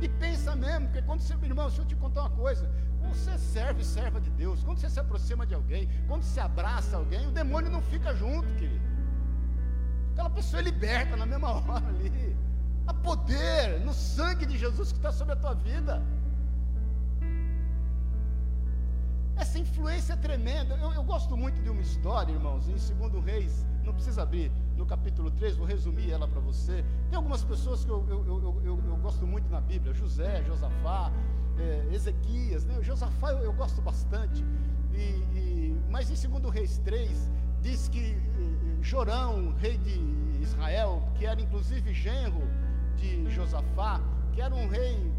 [0.00, 2.68] E pensa mesmo, porque quando você, irmão, deixa eu te contar uma coisa.
[3.00, 6.96] Quando você serve serva de Deus, quando você se aproxima de alguém, quando você abraça
[6.96, 8.92] alguém, o demônio não fica junto, querido.
[10.12, 12.36] Aquela pessoa é liberta na mesma hora ali.
[12.86, 16.02] Há poder no sangue de Jesus que está sobre a tua vida.
[19.36, 20.74] Essa influência é tremenda.
[20.76, 24.86] Eu, eu, gosto muito de uma história, irmãos, em 2 Reis, não precisa abrir, no
[24.86, 26.84] capítulo 3, vou resumir ela para você.
[27.08, 31.12] Tem algumas pessoas que eu, eu, eu, gosto muito na Bíblia: José, Josafá,
[31.56, 32.64] é, Ezequias.
[32.64, 32.82] Né?
[32.82, 34.44] Josafá eu, gosto bastante.
[34.92, 34.98] E,
[35.38, 38.16] e, mas em 2 Reis 3, diz que
[38.80, 40.00] Jorão, rei de
[40.42, 42.42] Israel, que era inclusive genro
[42.96, 44.00] de Josafá,
[44.32, 45.12] que era um rei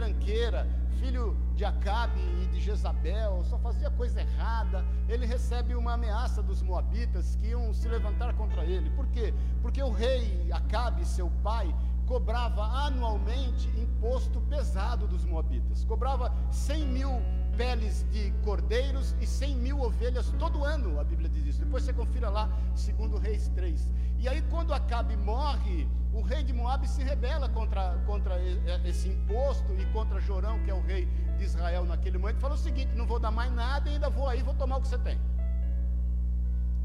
[0.00, 0.66] tranqueira,
[0.98, 4.82] filho de Acabe e de Jezabel, só fazia coisa errada.
[5.06, 8.88] Ele recebe uma ameaça dos moabitas que iam se levantar contra ele.
[8.90, 9.34] Por quê?
[9.60, 11.74] Porque o rei Acabe, seu pai,
[12.06, 15.84] cobrava anualmente imposto pesado dos moabitas.
[15.84, 17.22] Cobrava 100 mil
[17.60, 21.62] peles de cordeiros e 100 mil ovelhas todo ano, a Bíblia diz isso.
[21.62, 23.92] Depois você confira lá, segundo Reis 3.
[24.18, 28.42] E aí quando Acabe morre, o rei de Moab se rebela contra, contra
[28.86, 31.04] esse imposto e contra Jorão, que é o rei
[31.36, 34.26] de Israel naquele momento, e fala o seguinte: não vou dar mais nada, ainda vou
[34.26, 35.20] aí, vou tomar o que você tem.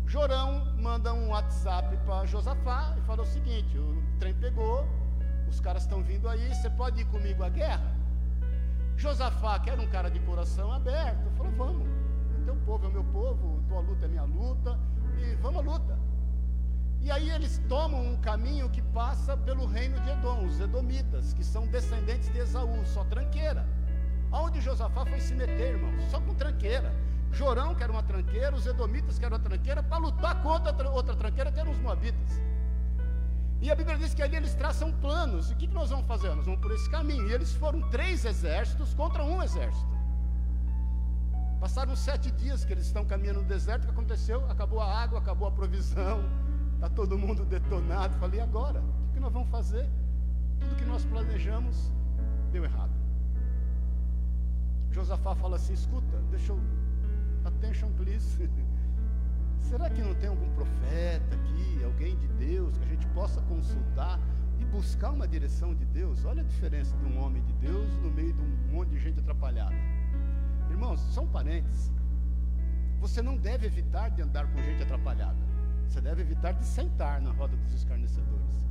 [0.05, 4.85] Jorão manda um WhatsApp para Josafá e fala o seguinte: o trem pegou,
[5.47, 8.04] os caras estão vindo aí, você pode ir comigo à guerra?
[8.97, 11.87] Josafá, que era um cara de coração aberto, falou: vamos,
[12.39, 14.79] o teu povo é o meu povo, tua luta é minha luta,
[15.17, 15.99] e vamos à luta.
[17.01, 21.43] E aí eles tomam um caminho que passa pelo reino de Edom, os Edomitas, que
[21.43, 23.67] são descendentes de Esaú, só tranqueira.
[24.31, 26.03] Aonde Josafá foi se meter, irmãos?
[26.09, 26.91] Só com tranqueira.
[27.31, 31.15] Jorão, que era uma tranqueira, os Edomitas, que era uma tranqueira, para lutar contra outra
[31.15, 32.41] tranqueira, que eram os Moabitas.
[33.61, 35.49] E a Bíblia diz que ali eles traçam planos.
[35.49, 36.33] O que, que nós vamos fazer?
[36.35, 37.27] Nós vamos por esse caminho.
[37.27, 39.95] E eles foram três exércitos contra um exército.
[41.59, 43.83] Passaram sete dias que eles estão caminhando no deserto.
[43.83, 44.45] O que aconteceu?
[44.51, 46.23] Acabou a água, acabou a provisão
[46.75, 48.15] Está todo mundo detonado.
[48.19, 48.79] Falei, agora?
[49.09, 49.89] O que nós vamos fazer?
[50.59, 51.91] Tudo que nós planejamos
[52.51, 52.91] deu errado.
[54.91, 56.59] Josafá fala assim: escuta, deixa eu.
[57.43, 58.49] Attention, please.
[59.69, 64.19] Será que não tem algum profeta aqui, alguém de Deus, que a gente possa consultar
[64.59, 66.23] e buscar uma direção de Deus?
[66.23, 69.19] Olha a diferença de um homem de Deus no meio de um monte de gente
[69.19, 69.75] atrapalhada.
[70.69, 71.91] Irmãos, só um parênteses.
[72.99, 75.39] Você não deve evitar de andar com gente atrapalhada.
[75.87, 78.61] Você deve evitar de sentar na roda dos escarnecedores.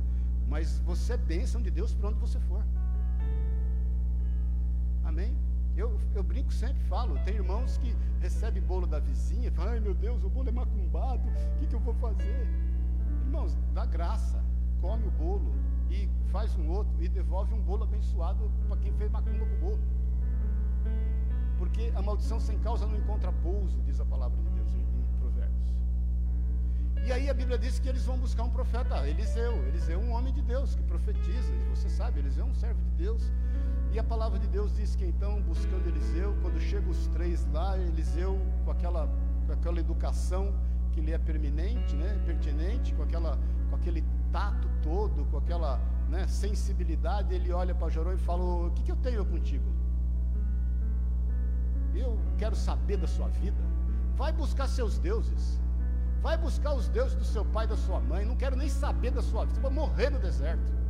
[0.47, 2.63] Mas você é bênção de Deus para onde você for.
[5.03, 5.35] Amém?
[5.75, 9.93] Eu, eu brinco sempre, falo, tem irmãos que recebem bolo da vizinha, falam, ai meu
[9.93, 12.47] Deus, o bolo é macumbado, o que, que eu vou fazer?
[13.25, 14.41] Irmãos, dá graça,
[14.79, 15.53] come o bolo
[15.89, 19.59] e faz um outro e devolve um bolo abençoado para quem fez macumba com o
[19.59, 19.79] bolo.
[21.57, 24.85] Porque a maldição sem causa não encontra pouso, diz a palavra de Deus em,
[27.05, 29.53] e aí a Bíblia diz que eles vão buscar um profeta, Eliseu.
[29.67, 32.81] Eliseu é um homem de Deus que profetiza, e você sabe, Eliseu é um servo
[32.81, 33.31] de Deus.
[33.95, 37.77] E a palavra de Deus diz que então, buscando Eliseu, quando chegam os três lá,
[37.77, 39.07] Eliseu, com aquela,
[39.47, 40.53] com aquela educação
[40.91, 44.03] que lhe é permanente, né, pertinente, com, aquela, com aquele
[44.33, 45.79] tato todo, com aquela
[46.09, 49.63] né, sensibilidade, ele olha para Jorão e fala: O que, que eu tenho contigo?
[51.95, 53.63] Eu quero saber da sua vida.
[54.17, 55.57] Vai buscar seus deuses.
[56.21, 58.25] Vai buscar os deuses do seu pai e da sua mãe.
[58.25, 59.55] Não quero nem saber da sua vida.
[59.55, 60.84] Você vai morrer no deserto.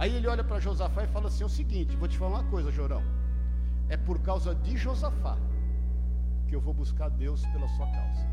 [0.00, 2.50] Aí ele olha para Josafá e fala assim: é o seguinte, vou te falar uma
[2.50, 3.02] coisa, Jorão.
[3.94, 5.36] É por causa de Josafá
[6.46, 8.24] que eu vou buscar Deus pela sua causa.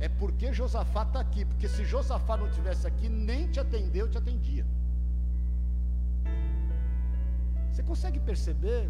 [0.00, 4.16] É porque Josafá está aqui, porque se Josafá não tivesse aqui, nem te atendeu, te
[4.16, 4.64] atendia.
[7.70, 8.88] Você consegue perceber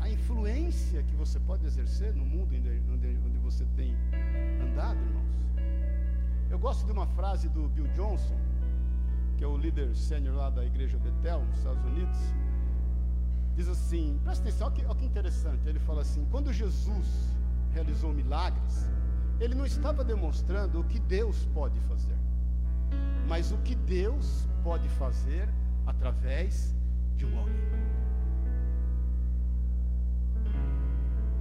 [0.00, 2.54] a influência que você pode exercer no mundo
[2.94, 3.96] onde, onde você tem
[4.62, 5.36] andado, irmãos?
[6.50, 8.36] Eu gosto de uma frase do Bill Johnson,
[9.36, 12.16] que é o líder sênior lá da igreja Betel, nos Estados Unidos,
[13.54, 15.68] diz assim: presta atenção, olha que, olha que interessante.
[15.68, 17.06] Ele fala assim: quando Jesus
[17.72, 18.90] realizou milagres,
[19.38, 22.16] ele não estava demonstrando o que Deus pode fazer,
[23.28, 25.48] mas o que Deus pode fazer
[25.86, 26.74] através
[27.16, 27.66] de um homem.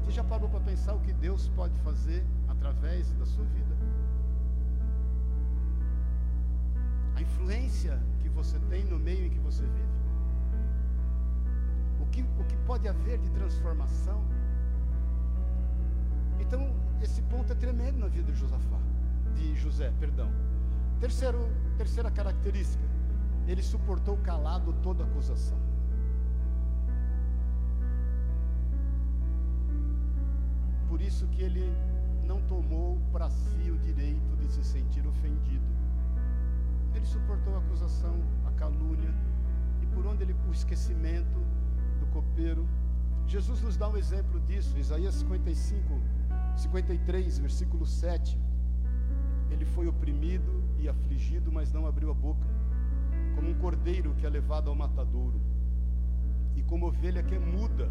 [0.04, 3.65] Você já parou para pensar o que Deus pode fazer através da sua vida?
[7.16, 9.96] A influência que você tem no meio em que você vive,
[12.00, 14.22] o que, o que pode haver de transformação.
[16.40, 18.80] Então, esse ponto é tremendo na vida de Josafá,
[19.34, 20.30] de José, perdão.
[21.00, 22.84] Terceiro, terceira característica,
[23.48, 25.58] ele suportou calado toda acusação.
[30.90, 31.66] Por isso que ele
[32.26, 35.85] não tomou para si o direito de se sentir ofendido
[36.98, 39.14] ele suportou a acusação, a calúnia,
[39.82, 41.40] e por onde ele o esquecimento
[42.00, 42.68] do copeiro.
[43.28, 46.00] Jesus nos dá um exemplo disso, Isaías 55,
[46.56, 48.40] 53, versículo 7.
[49.50, 52.48] Ele foi oprimido e afligido, mas não abriu a boca,
[53.36, 55.40] como um cordeiro que é levado ao matadouro,
[56.56, 57.90] e como ovelha que é muda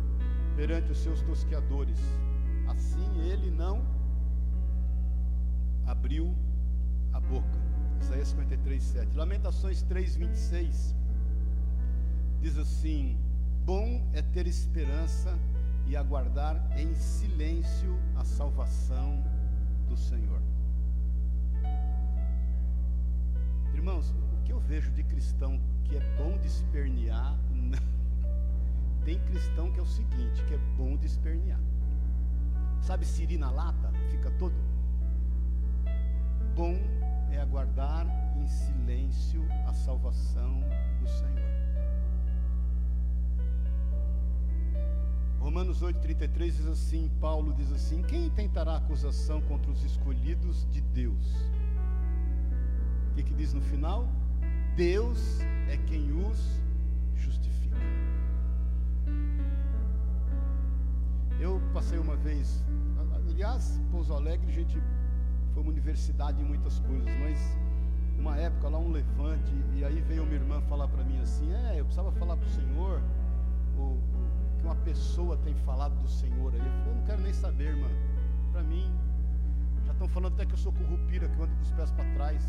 [0.56, 1.98] perante os seus tosqueadores.
[2.68, 3.84] Assim ele não
[5.86, 6.34] abriu
[7.12, 7.63] a boca.
[8.00, 9.16] Isaías 53, 7.
[9.16, 10.94] Lamentações 3, 26.
[12.40, 13.18] Diz assim:
[13.64, 15.38] Bom é ter esperança
[15.86, 19.22] e aguardar em silêncio a salvação
[19.88, 20.40] do Senhor.
[23.74, 27.36] Irmãos, o que eu vejo de cristão que é bom de espernear,
[29.04, 31.60] tem cristão que é o seguinte, que é bom de espernear.
[32.80, 33.92] Sabe siri na lata?
[34.10, 34.54] Fica todo
[36.54, 36.76] bom
[37.34, 40.60] é aguardar em silêncio a salvação
[41.00, 41.34] do Senhor.
[45.40, 51.52] Romanos 8,33 diz assim: Paulo diz assim: Quem tentará acusação contra os escolhidos de Deus?
[53.10, 54.08] O que, que diz no final?
[54.76, 56.60] Deus é quem os
[57.14, 57.76] justifica.
[61.38, 62.64] Eu passei uma vez,
[63.28, 64.80] aliás, Pouso Alegre, gente
[65.54, 67.56] foi uma universidade em muitas coisas, mas
[68.18, 71.78] uma época lá um levante, e aí veio uma irmã falar para mim assim, é,
[71.78, 73.00] eu precisava falar para o Senhor
[73.78, 73.98] o,
[74.58, 76.58] que uma pessoa tem falado do Senhor aí.
[76.58, 77.88] Eu falei, eu não quero nem saber, irmã.
[78.50, 78.92] Para mim,
[79.86, 82.04] já estão falando até que eu sou corrupira, que eu ando com os pés para
[82.14, 82.46] trás,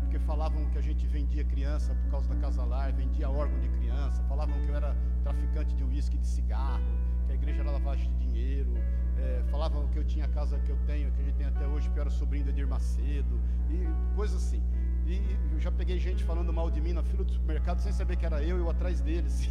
[0.00, 3.68] porque falavam que a gente vendia criança por causa da casa lar, vendia órgão de
[3.68, 6.84] criança, falavam que eu era traficante de uísque, de cigarro,
[7.26, 8.72] que a igreja era lavagem de dinheiro,
[9.18, 11.66] é, falavam que eu tinha a casa que eu tenho, que a gente tem até
[11.66, 14.62] hoje, que eu era sobrinho de Edir Macedo, e coisas assim.
[15.06, 15.20] E
[15.52, 18.26] eu já peguei gente falando mal de mim na fila do supermercado sem saber que
[18.26, 19.48] era eu, eu atrás deles.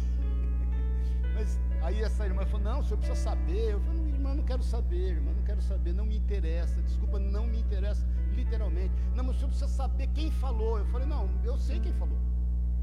[1.34, 3.72] Mas aí essa irmã falou: Não, o senhor precisa saber.
[3.72, 6.80] Eu falei: Irmã, não quero saber, irmã, não quero saber, não me interessa.
[6.82, 8.94] Desculpa, não me interessa, literalmente.
[9.14, 10.78] Não, mas o senhor precisa saber quem falou.
[10.78, 12.18] Eu falei: Não, eu sei quem falou.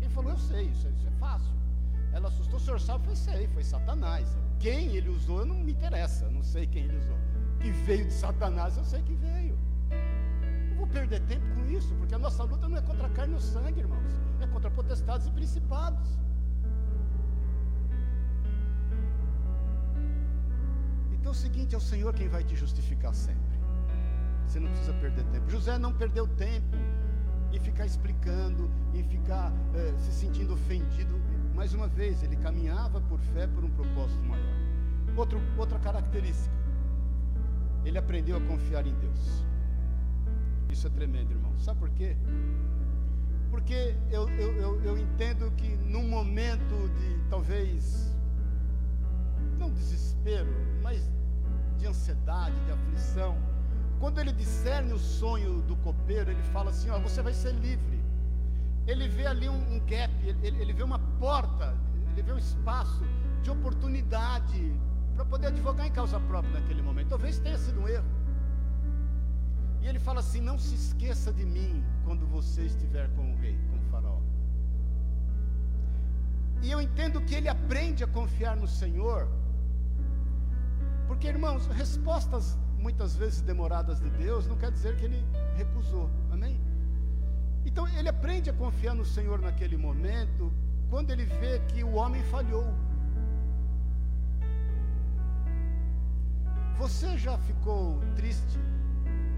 [0.04, 1.54] Quem falou, eu sei, isso, isso é fácil.
[2.14, 4.38] Ela assustou, o senhor sabe, foi sei, foi Satanás.
[4.60, 7.18] Quem ele usou não me interessa, não sei quem ele usou.
[7.60, 9.58] Que veio de Satanás, eu sei que veio.
[10.70, 13.34] Não vou perder tempo com isso, porque a nossa luta não é contra a carne
[13.34, 14.14] e o sangue, irmãos.
[14.40, 16.08] É contra potestades e principados.
[21.14, 23.58] Então é o seguinte, é o Senhor quem vai te justificar sempre.
[24.46, 25.50] Você não precisa perder tempo.
[25.50, 26.78] José não perdeu tempo
[27.52, 31.20] em ficar explicando, em ficar é, se sentindo ofendido
[31.64, 34.54] mais uma vez, ele caminhava por fé por um propósito maior.
[35.16, 36.54] Outro, outra característica,
[37.86, 39.46] ele aprendeu a confiar em Deus.
[40.70, 41.58] Isso é tremendo, irmão.
[41.58, 42.18] Sabe por quê?
[43.50, 48.14] Porque eu, eu, eu, eu entendo que num momento de talvez,
[49.58, 50.52] não desespero,
[50.82, 51.10] mas
[51.78, 53.38] de ansiedade, de aflição,
[54.02, 58.03] quando ele discerne o sonho do copeiro, ele fala assim: Ó, você vai ser livre.
[58.86, 61.76] Ele vê ali um, um gap, ele, ele vê uma porta,
[62.12, 63.04] ele vê um espaço
[63.42, 64.74] de oportunidade
[65.16, 67.10] para poder advogar em causa própria naquele momento.
[67.10, 68.06] Talvez tenha sido um erro.
[69.82, 73.58] E ele fala assim: Não se esqueça de mim quando você estiver com o rei,
[73.70, 74.20] com o faraó.
[76.62, 79.28] E eu entendo que ele aprende a confiar no Senhor,
[81.08, 85.26] porque, irmãos, respostas muitas vezes demoradas de Deus não quer dizer que ele
[85.56, 86.10] recusou?
[87.66, 90.52] Então ele aprende a confiar no Senhor naquele momento,
[90.90, 92.74] quando ele vê que o homem falhou.
[96.78, 98.60] Você já ficou triste?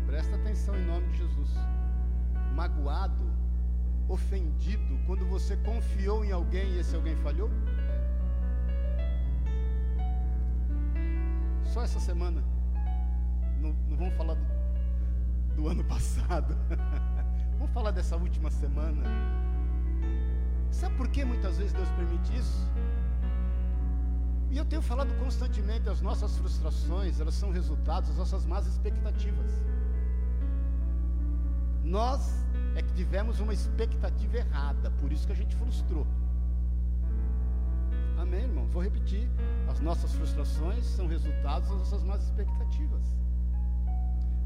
[0.08, 1.50] Presta atenção em nome de Jesus.
[2.56, 3.24] Magoado,
[4.08, 7.50] ofendido, quando você confiou em alguém e esse alguém falhou?
[11.66, 12.44] Só essa semana.
[13.60, 14.46] Não, não vamos falar do,
[15.56, 16.56] do ano passado.
[17.66, 19.04] Vamos falar dessa última semana.
[20.70, 22.70] Sabe por que muitas vezes Deus permite isso?
[24.52, 29.52] E eu tenho falado constantemente, as nossas frustrações, elas são resultados das nossas más expectativas.
[31.84, 32.46] Nós
[32.76, 36.06] é que tivemos uma expectativa errada, por isso que a gente frustrou.
[38.20, 38.68] Amém, irmão?
[38.68, 39.28] Vou repetir.
[39.68, 43.04] As nossas frustrações são resultados das nossas más expectativas.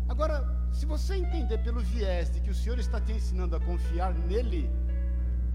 [0.10, 0.44] Agora,
[0.74, 4.68] se você entender pelo viés de que o Senhor está te ensinando a confiar nele,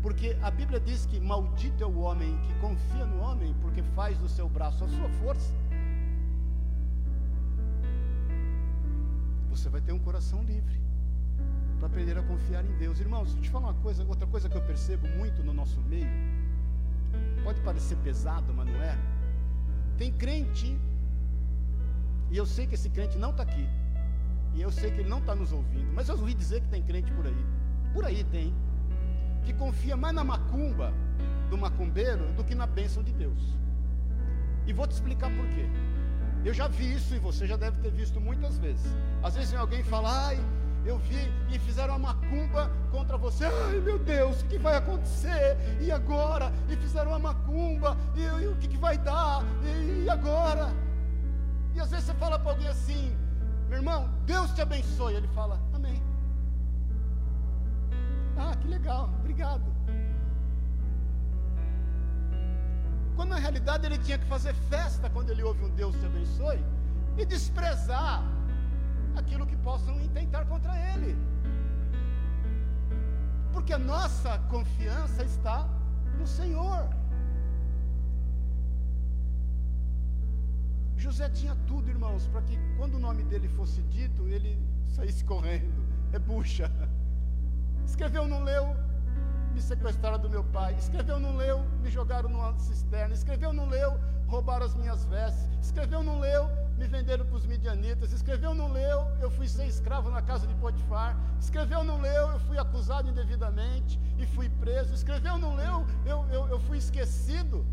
[0.01, 4.17] porque a Bíblia diz que maldito é o homem que confia no homem, porque faz
[4.19, 5.53] do seu braço a sua força.
[9.51, 10.81] Você vai ter um coração livre
[11.79, 13.01] para aprender a confiar em Deus.
[13.01, 15.81] Irmãos, deixa eu te falar uma coisa, outra coisa que eu percebo muito no nosso
[15.83, 16.07] meio.
[17.43, 18.97] Pode parecer pesado, mas não é.
[19.99, 20.79] Tem crente,
[22.31, 23.67] e eu sei que esse crente não está aqui,
[24.55, 26.83] e eu sei que ele não está nos ouvindo, mas eu ouvi dizer que tem
[26.83, 27.47] crente por aí.
[27.93, 28.55] Por aí tem
[29.45, 30.93] que confia mais na macumba
[31.51, 33.43] do macumbeiro do que na bênção de Deus.
[34.67, 35.69] E vou te explicar por quê.
[36.45, 38.87] Eu já vi isso e você já deve ter visto muitas vezes.
[39.23, 40.39] Às vezes alguém fala, ai,
[40.85, 43.45] eu vi e fizeram uma macumba contra você.
[43.45, 45.57] Ai meu Deus, o que vai acontecer?
[45.81, 46.53] E agora?
[46.69, 49.43] E fizeram uma macumba, e, e o que, que vai dar?
[49.65, 50.71] E, e agora?
[51.75, 53.17] E às vezes você fala para alguém assim,
[53.69, 55.15] meu irmão, Deus te abençoe.
[55.15, 56.03] Ele fala, Amém.
[58.37, 59.62] Ah, que legal, obrigado.
[63.17, 66.59] Quando na realidade ele tinha que fazer festa quando ele ouve um Deus te abençoe
[67.17, 68.23] e desprezar
[69.17, 71.17] aquilo que possam intentar contra ele.
[73.53, 75.69] Porque a nossa confiança está
[76.19, 76.89] no Senhor.
[80.97, 85.85] José tinha tudo, irmãos, para que quando o nome dele fosse dito, ele saísse correndo.
[86.13, 86.71] É bucha.
[87.87, 88.77] Escreveu, não leu,
[89.53, 90.75] me sequestraram do meu pai.
[90.75, 93.15] Escreveu, não leu, me jogaram numa cisterna.
[93.15, 95.49] Escreveu, não leu, roubaram as minhas vestes.
[95.61, 98.13] Escreveu, não leu, me venderam para os midianitas.
[98.13, 101.17] Escreveu, não leu, eu fui ser escravo na casa de Potifar.
[101.41, 104.95] Escreveu, não leu, eu fui acusado indevidamente e fui preso.
[104.95, 107.65] Escreveu, não leu, eu, eu, eu fui esquecido.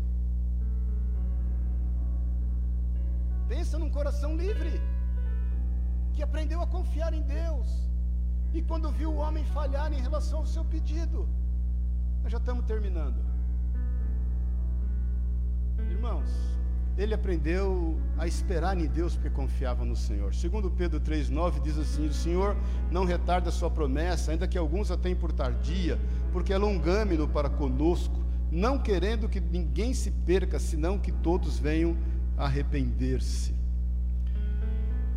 [3.52, 4.80] Pensa num coração livre,
[6.14, 7.66] que aprendeu a confiar em Deus
[8.54, 11.28] e quando viu o homem falhar em relação ao seu pedido,
[12.22, 13.20] nós já estamos terminando.
[15.90, 16.30] Irmãos,
[16.96, 20.34] ele aprendeu a esperar em Deus porque confiava no Senhor.
[20.34, 22.56] Segundo Pedro 3:9 diz assim: "O Senhor
[22.90, 26.00] não retarda a sua promessa, ainda que alguns a tenham por tardia,
[26.32, 28.18] porque é longâmino para conosco,
[28.50, 31.94] não querendo que ninguém se perca, senão que todos venham
[32.36, 33.54] arrepender-se."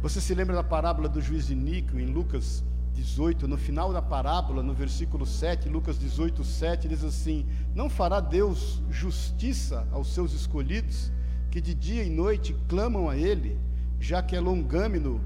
[0.01, 2.63] Você se lembra da parábola do juiz de Níquio em Lucas
[2.95, 8.19] 18, no final da parábola, no versículo 7, Lucas 18, 7, diz assim: Não fará
[8.19, 11.11] Deus justiça aos seus escolhidos,
[11.51, 13.59] que de dia e noite clamam a Ele,
[13.99, 15.21] já que é longâmino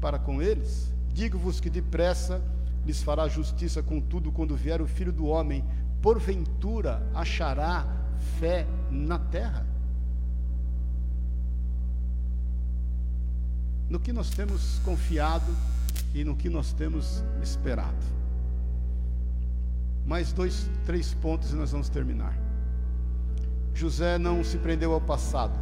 [0.00, 0.92] para com eles?
[1.12, 2.42] Digo-vos que depressa
[2.84, 5.64] lhes fará justiça, contudo, quando vier o filho do homem,
[6.00, 7.86] porventura achará
[8.38, 9.69] fé na terra?
[13.90, 15.52] No que nós temos confiado,
[16.14, 18.04] e no que nós temos esperado.
[20.06, 22.36] Mais dois, três pontos e nós vamos terminar.
[23.74, 25.58] José não se prendeu ao passado,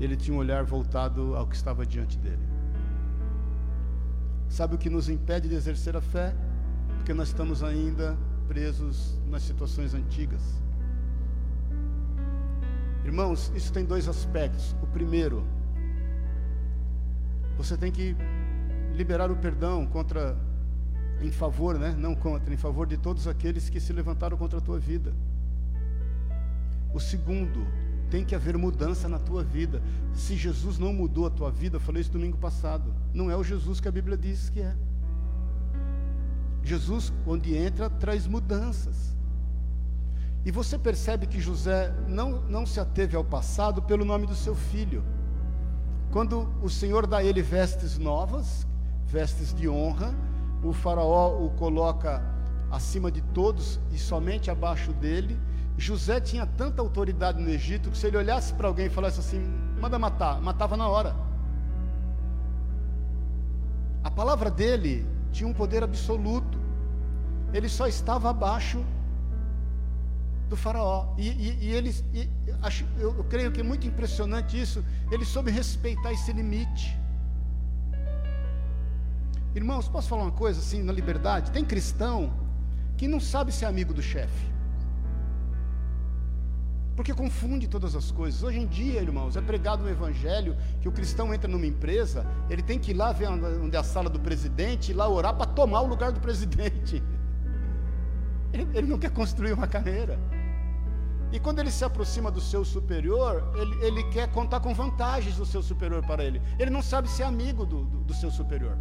[0.00, 2.42] ele tinha um olhar voltado ao que estava diante dele.
[4.48, 6.34] Sabe o que nos impede de exercer a fé?
[6.96, 8.16] Porque nós estamos ainda
[8.46, 10.42] presos nas situações antigas.
[13.04, 14.76] Irmãos, isso tem dois aspectos.
[14.82, 15.44] O primeiro,
[17.62, 18.16] você tem que
[18.94, 20.36] liberar o perdão contra
[21.20, 21.94] em favor, né?
[21.96, 25.12] não contra, em favor de todos aqueles que se levantaram contra a tua vida.
[26.92, 27.64] O segundo,
[28.12, 29.82] tem que haver mudança na tua vida.
[30.12, 33.42] Se Jesus não mudou a tua vida, eu falei isso domingo passado, não é o
[33.42, 34.76] Jesus que a Bíblia diz que é.
[36.62, 39.16] Jesus, onde entra, traz mudanças.
[40.44, 44.54] E você percebe que José não, não se ateve ao passado pelo nome do seu
[44.54, 45.02] filho.
[46.12, 48.66] Quando o Senhor dá a ele vestes novas,
[49.06, 50.14] vestes de honra,
[50.62, 52.22] o faraó o coloca
[52.70, 55.40] acima de todos e somente abaixo dele.
[55.78, 59.42] José tinha tanta autoridade no Egito que se ele olhasse para alguém e falasse assim,
[59.80, 61.16] manda matar, matava na hora.
[64.04, 66.58] A palavra dele tinha um poder absoluto.
[67.54, 68.84] Ele só estava abaixo
[70.52, 71.14] do faraó.
[71.16, 72.28] E, e, e ele, e,
[72.62, 74.84] acho, eu, eu creio que é muito impressionante isso.
[75.10, 76.98] Ele soube respeitar esse limite.
[79.54, 81.50] Irmãos, posso falar uma coisa assim, na liberdade?
[81.50, 82.32] Tem cristão
[82.96, 84.52] que não sabe ser amigo do chefe.
[86.94, 88.42] Porque confunde todas as coisas.
[88.42, 92.62] Hoje em dia, irmãos, é pregado um evangelho que o cristão entra numa empresa, ele
[92.62, 95.46] tem que ir lá ver onde é a sala do presidente, ir lá orar para
[95.46, 97.02] tomar o lugar do presidente.
[98.52, 100.18] Ele, ele, não quer construir uma carreira.
[101.32, 105.46] E quando ele se aproxima do seu superior, ele, ele quer contar com vantagens do
[105.46, 106.42] seu superior para ele.
[106.58, 108.76] Ele não sabe ser amigo do, do, do seu superior.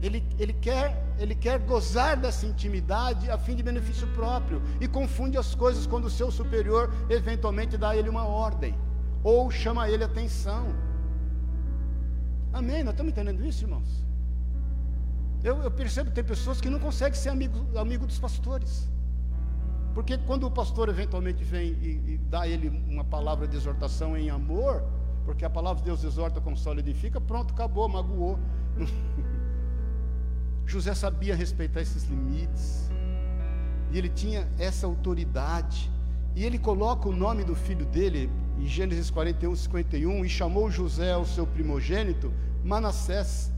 [0.00, 5.36] Ele, ele, quer, ele quer gozar dessa intimidade a fim de benefício próprio e confunde
[5.36, 8.78] as coisas quando o seu superior eventualmente dá a ele uma ordem
[9.24, 10.66] ou chama a ele atenção.
[12.52, 12.84] Amém?
[12.84, 14.06] Nós estamos entendendo isso, irmãos?
[15.42, 18.88] Eu, eu percebo que tem pessoas que não conseguem ser amigo, amigo dos pastores.
[19.96, 24.14] Porque quando o pastor eventualmente vem e, e dá a ele uma palavra de exortação
[24.14, 24.84] em amor,
[25.24, 28.38] porque a palavra de Deus exorta, consola e edifica, pronto, acabou, magoou.
[30.66, 32.90] José sabia respeitar esses limites,
[33.90, 35.90] e ele tinha essa autoridade,
[36.34, 41.16] e ele coloca o nome do filho dele, em Gênesis 41, 51, e chamou José,
[41.16, 42.30] o seu primogênito,
[42.62, 43.50] Manassés.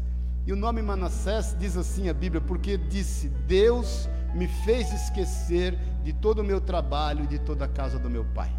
[0.46, 6.12] E o nome Manassés diz assim a Bíblia, porque disse: Deus me fez esquecer de
[6.12, 8.50] todo o meu trabalho e de toda a casa do meu pai.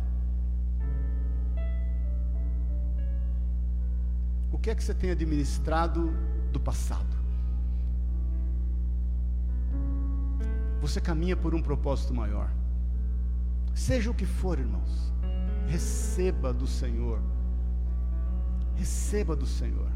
[4.52, 6.14] O que é que você tem administrado
[6.52, 7.18] do passado?
[10.82, 12.52] Você caminha por um propósito maior.
[13.74, 15.14] Seja o que for, irmãos,
[15.68, 17.22] receba do Senhor.
[18.76, 19.90] Receba do Senhor.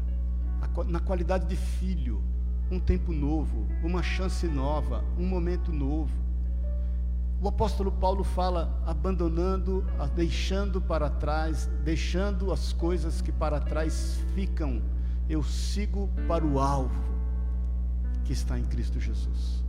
[0.86, 2.22] Na qualidade de filho,
[2.70, 6.23] um tempo novo, uma chance nova, um momento novo.
[7.44, 9.84] O apóstolo Paulo fala abandonando,
[10.16, 14.80] deixando para trás, deixando as coisas que para trás ficam.
[15.28, 17.04] Eu sigo para o alvo
[18.24, 19.62] que está em Cristo Jesus.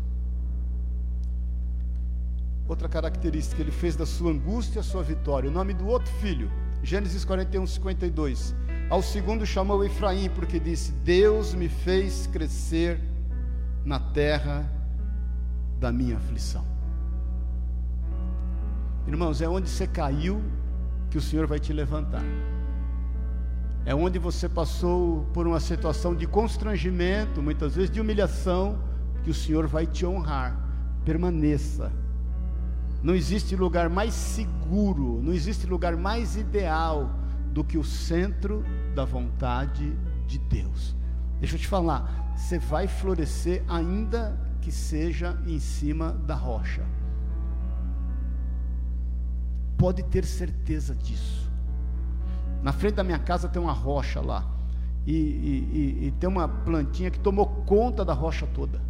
[2.65, 5.49] Outra característica, ele fez da sua angústia a sua vitória.
[5.49, 6.49] O nome do outro filho,
[6.81, 8.55] Gênesis 41, 52.
[8.89, 13.01] Ao segundo chamou Efraim, porque disse: Deus me fez crescer
[13.83, 14.65] na terra
[15.77, 16.74] da minha aflição.
[19.07, 20.41] Irmãos, é onde você caiu
[21.09, 22.23] que o Senhor vai te levantar.
[23.85, 28.79] É onde você passou por uma situação de constrangimento, muitas vezes de humilhação,
[29.23, 30.59] que o Senhor vai te honrar.
[31.05, 31.91] Permaneça
[33.05, 37.11] não existe lugar mais seguro, não existe lugar mais ideal
[37.51, 39.95] do que o centro da vontade
[40.25, 40.95] de Deus.
[41.39, 46.81] Deixa eu te falar, você vai florescer ainda que seja em cima da rocha.
[49.77, 51.51] Pode ter certeza disso.
[52.61, 54.51] Na frente da minha casa tem uma rocha lá.
[55.05, 58.81] E, e, e, e tem uma plantinha que tomou conta da rocha toda.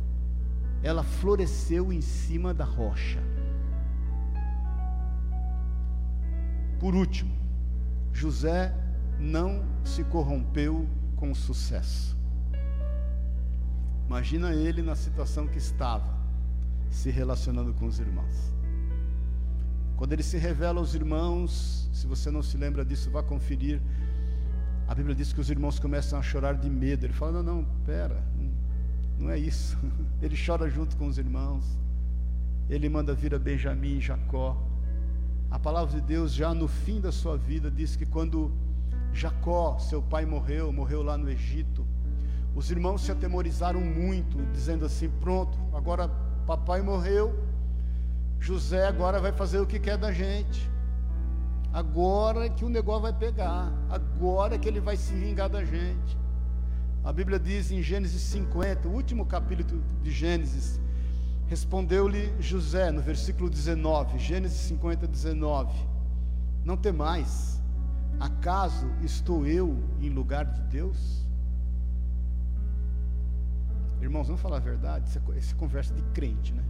[0.82, 3.20] Ela floresceu em cima da rocha.
[6.80, 7.36] Por último,
[8.14, 8.74] José
[9.20, 12.16] não se corrompeu com sucesso.
[14.06, 16.16] Imagina ele na situação que estava,
[16.90, 18.54] se relacionando com os irmãos.
[19.98, 23.82] Quando ele se revela aos irmãos, se você não se lembra disso, vá conferir.
[24.88, 27.06] A Bíblia diz que os irmãos começam a chorar de medo.
[27.06, 28.22] Ele fala: Não, não, pera,
[29.18, 29.78] não é isso.
[30.22, 31.66] Ele chora junto com os irmãos.
[32.70, 34.62] Ele manda vir a Benjamim e Jacó.
[35.50, 38.52] A palavra de Deus, já no fim da sua vida, diz que quando
[39.14, 41.86] Jacó, seu pai, morreu, morreu lá no Egito,
[42.54, 46.10] os irmãos se atemorizaram muito, dizendo assim: pronto, agora
[46.46, 47.34] papai morreu,
[48.40, 50.70] José agora vai fazer o que quer da gente.
[51.74, 56.18] Agora que o negócio vai pegar, agora que ele vai se vingar da gente.
[57.04, 60.80] A Bíblia diz em Gênesis 50, o último capítulo de Gênesis,
[61.48, 65.72] respondeu-lhe José, no versículo 19, Gênesis 50, 19:
[66.64, 67.62] Não temais,
[68.20, 71.26] acaso estou eu em lugar de Deus?
[74.02, 76.64] Irmãos, vamos falar a verdade, é, é conversa de crente, né?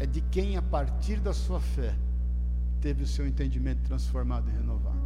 [0.00, 1.94] É de quem, a partir da sua fé,
[2.80, 4.98] teve o seu entendimento transformado e renovado.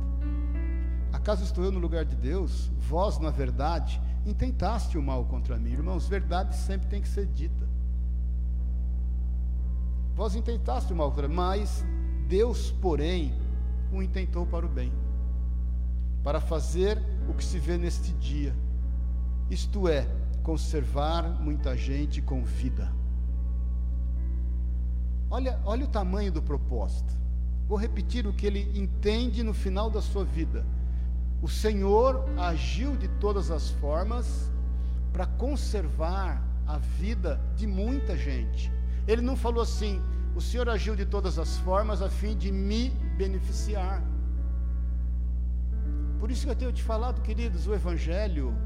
[1.13, 2.71] Acaso estou eu no lugar de Deus?
[2.79, 5.73] Vós, na verdade, intentaste o mal contra mim.
[5.73, 7.69] Irmãos, verdade sempre tem que ser dita.
[10.15, 11.85] Vós intentaste o mal contra mim, mas
[12.29, 13.35] Deus, porém,
[13.93, 14.93] o intentou para o bem,
[16.23, 18.55] para fazer o que se vê neste dia,
[19.51, 20.07] isto é,
[20.43, 22.93] conservar muita gente com vida.
[25.35, 27.13] Olha, olha o tamanho do propósito.
[27.67, 30.65] Vou repetir o que ele entende no final da sua vida.
[31.43, 34.49] O Senhor agiu de todas as formas
[35.13, 38.73] para conservar a vida de muita gente.
[39.09, 40.01] Ele não falou assim:
[40.37, 44.05] o Senhor agiu de todas as formas a fim de me beneficiar.
[46.21, 48.57] Por isso que eu tenho te falado, queridos, o Evangelho,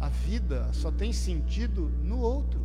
[0.00, 2.61] a vida, só tem sentido no outro.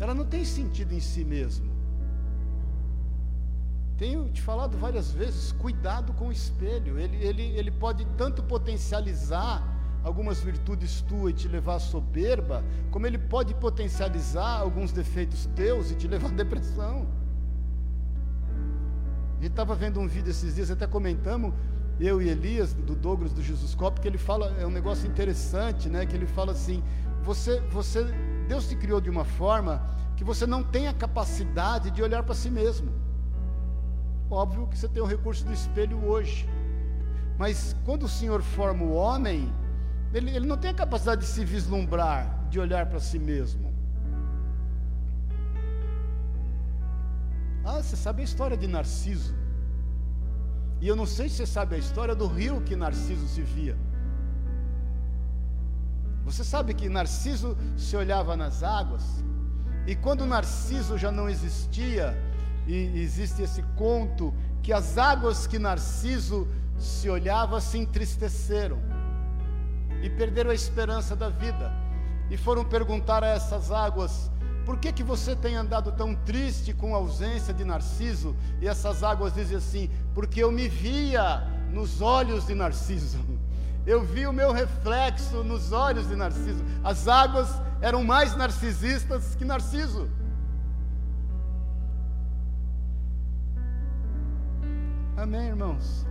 [0.00, 1.70] Ela não tem sentido em si mesmo.
[3.98, 6.98] Tenho te falado várias vezes, cuidado com o espelho.
[6.98, 9.62] Ele, ele, ele pode tanto potencializar
[10.02, 15.90] algumas virtudes tuas e te levar à soberba, como ele pode potencializar alguns defeitos teus
[15.90, 17.06] e te levar à depressão.
[19.38, 21.52] A gente estava vendo um vídeo esses dias, até comentamos,
[21.98, 25.90] eu e Elias, do Douglas do Jesus Cop, que ele fala, é um negócio interessante,
[25.90, 26.06] né?
[26.06, 26.82] Que ele fala assim:
[27.22, 28.06] você, você,
[28.50, 29.72] Deus te criou de uma forma
[30.16, 32.90] que você não tem a capacidade de olhar para si mesmo.
[34.28, 36.48] Óbvio que você tem o recurso do espelho hoje.
[37.38, 39.52] Mas quando o Senhor forma o homem,
[40.12, 43.72] ele, ele não tem a capacidade de se vislumbrar, de olhar para si mesmo.
[47.64, 49.34] Ah, você sabe a história de Narciso.
[50.80, 53.76] E eu não sei se você sabe a história do rio que Narciso se via.
[56.30, 59.02] Você sabe que Narciso se olhava nas águas,
[59.84, 62.16] e quando Narciso já não existia,
[62.68, 66.46] e existe esse conto que as águas que Narciso
[66.78, 68.78] se olhava se entristeceram
[70.04, 71.72] e perderam a esperança da vida.
[72.30, 74.30] E foram perguntar a essas águas
[74.64, 78.36] por que que você tem andado tão triste com a ausência de Narciso?
[78.60, 81.40] E essas águas dizem assim porque eu me via
[81.72, 83.18] nos olhos de Narciso
[83.86, 87.48] eu vi o meu reflexo nos olhos de Narciso as águas
[87.80, 90.08] eram mais narcisistas que Narciso
[95.20, 96.06] Amém, irmãos?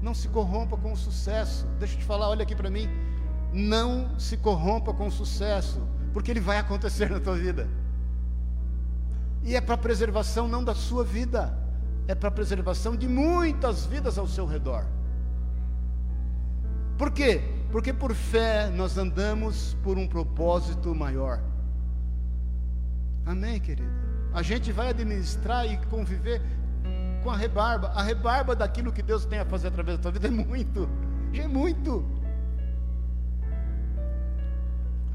[0.00, 1.66] Não se corrompa com o sucesso.
[1.78, 2.88] Deixa eu te falar, olha aqui para mim.
[3.52, 7.68] Não se corrompa com o sucesso, porque ele vai acontecer na tua vida.
[9.42, 11.54] E é para preservação não da sua vida,
[12.08, 14.86] é para preservação de muitas vidas ao seu redor.
[17.00, 17.40] Por quê?
[17.72, 21.40] Porque por fé nós andamos por um propósito maior.
[23.24, 23.90] Amém, querido?
[24.34, 26.42] A gente vai administrar e conviver
[27.22, 27.88] com a rebarba.
[27.94, 30.86] A rebarba daquilo que Deus tem a fazer através da tua vida é muito,
[31.32, 32.04] é muito.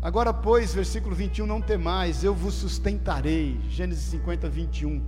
[0.02, 3.62] Agora, pois, versículo 21, não temais, eu vos sustentarei.
[3.70, 5.04] Gênesis 50, 21.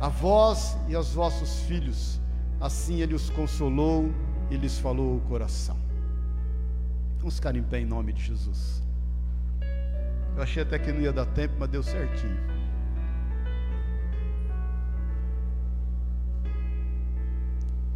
[0.00, 2.20] A vós e aos vossos filhos,
[2.60, 4.12] assim ele os consolou
[4.50, 5.76] e lhes falou o coração.
[7.18, 8.82] Vamos ficar em pé em nome de Jesus.
[10.36, 12.38] Eu achei até que não ia dar tempo, mas deu certinho.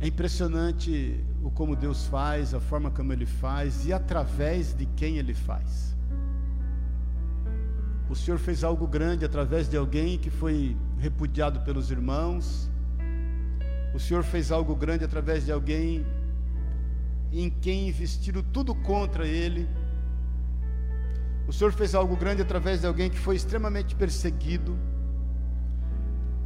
[0.00, 5.16] É impressionante o como Deus faz, a forma como Ele faz e através de quem
[5.16, 5.96] Ele faz.
[8.10, 12.70] O Senhor fez algo grande através de alguém que foi repudiado pelos irmãos.
[13.94, 16.04] O Senhor fez algo grande através de alguém
[17.40, 19.68] em quem investiram tudo contra ele.
[21.46, 24.78] O Senhor fez algo grande através de alguém que foi extremamente perseguido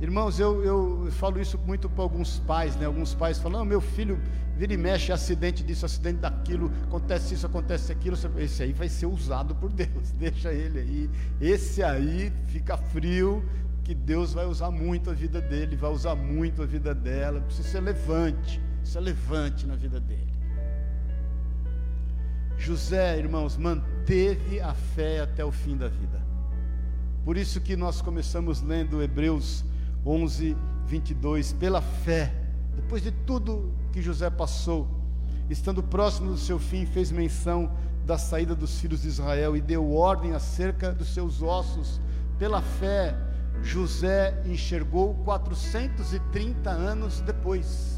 [0.01, 2.87] Irmãos, eu, eu falo isso muito para alguns pais, né?
[2.87, 4.21] Alguns pais falam: oh, meu filho
[4.57, 8.17] vira e mexe, acidente disso, acidente daquilo, acontece isso, acontece aquilo.
[8.37, 11.11] Esse aí vai ser usado por Deus, deixa ele aí.
[11.41, 13.45] Esse aí fica frio,
[13.83, 17.41] que Deus vai usar muito a vida dele, vai usar muito a vida dela.
[17.41, 20.38] Precisa ser levante, ser levante na vida dele.
[22.59, 26.21] José, irmãos, manteve a fé até o fim da vida.
[27.25, 29.65] Por isso que nós começamos lendo Hebreus
[30.05, 30.57] 11,
[30.87, 31.53] 22.
[31.53, 32.35] Pela fé,
[32.75, 34.89] depois de tudo que José passou,
[35.49, 37.71] estando próximo do seu fim, fez menção
[38.05, 42.01] da saída dos filhos de Israel e deu ordem acerca dos seus ossos.
[42.39, 43.17] Pela fé,
[43.63, 47.98] José enxergou 430 anos depois,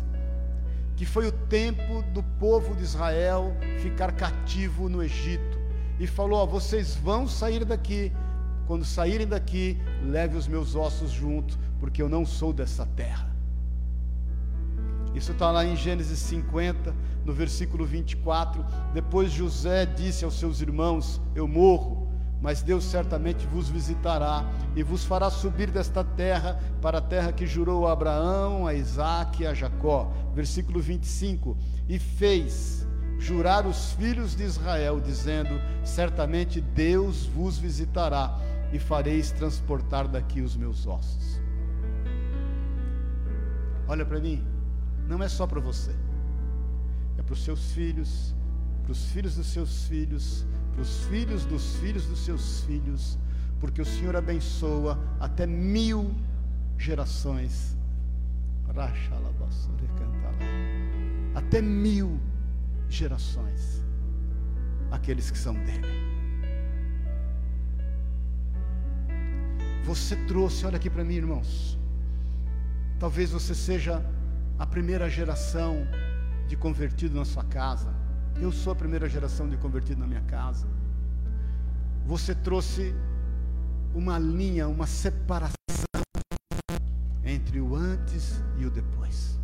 [1.01, 5.59] que foi o tempo do povo de Israel ficar cativo no Egito,
[5.99, 8.13] e falou: ó, vocês vão sair daqui.
[8.67, 13.35] Quando saírem daqui, leve os meus ossos junto, porque eu não sou dessa terra.
[15.15, 16.95] Isso está lá em Gênesis 50,
[17.25, 18.63] no versículo 24.
[18.93, 22.10] Depois José disse aos seus irmãos: Eu morro,
[22.41, 27.47] mas Deus certamente vos visitará e vos fará subir desta terra para a terra que
[27.47, 30.11] jurou a Abraão, a Isaac e a Jacó.
[30.35, 31.57] Versículo 25:
[31.89, 32.87] E fez
[33.19, 38.39] jurar os filhos de Israel, dizendo: Certamente Deus vos visitará
[38.73, 41.41] e fareis transportar daqui os meus ossos.
[43.87, 44.47] Olha para mim
[45.11, 45.91] não é só para você,
[47.19, 48.33] é para os seus filhos,
[48.85, 53.19] para os filhos dos seus filhos, para os filhos dos filhos dos seus filhos,
[53.59, 56.15] porque o Senhor abençoa até mil
[56.79, 57.77] gerações.
[61.35, 62.21] Até mil
[62.89, 63.85] gerações,
[64.91, 66.11] aqueles que são dele.
[69.85, 71.79] Você trouxe, olha aqui para mim, irmãos.
[72.99, 74.05] Talvez você seja
[74.59, 75.87] a primeira geração
[76.47, 78.00] de convertido na sua casa.
[78.39, 80.67] Eu sou a primeira geração de convertido na minha casa.
[82.07, 82.95] Você trouxe
[83.95, 85.55] uma linha, uma separação
[87.25, 89.39] entre o antes e o depois.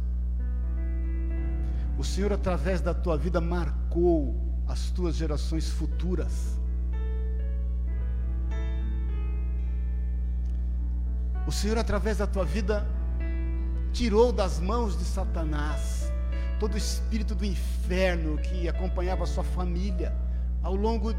[1.98, 4.34] O Senhor, através da tua vida, marcou
[4.66, 6.58] as tuas gerações futuras.
[11.46, 12.86] O Senhor, através da tua vida,
[13.92, 16.05] tirou das mãos de Satanás
[16.58, 20.14] todo o espírito do inferno que acompanhava a sua família
[20.62, 21.12] ao longo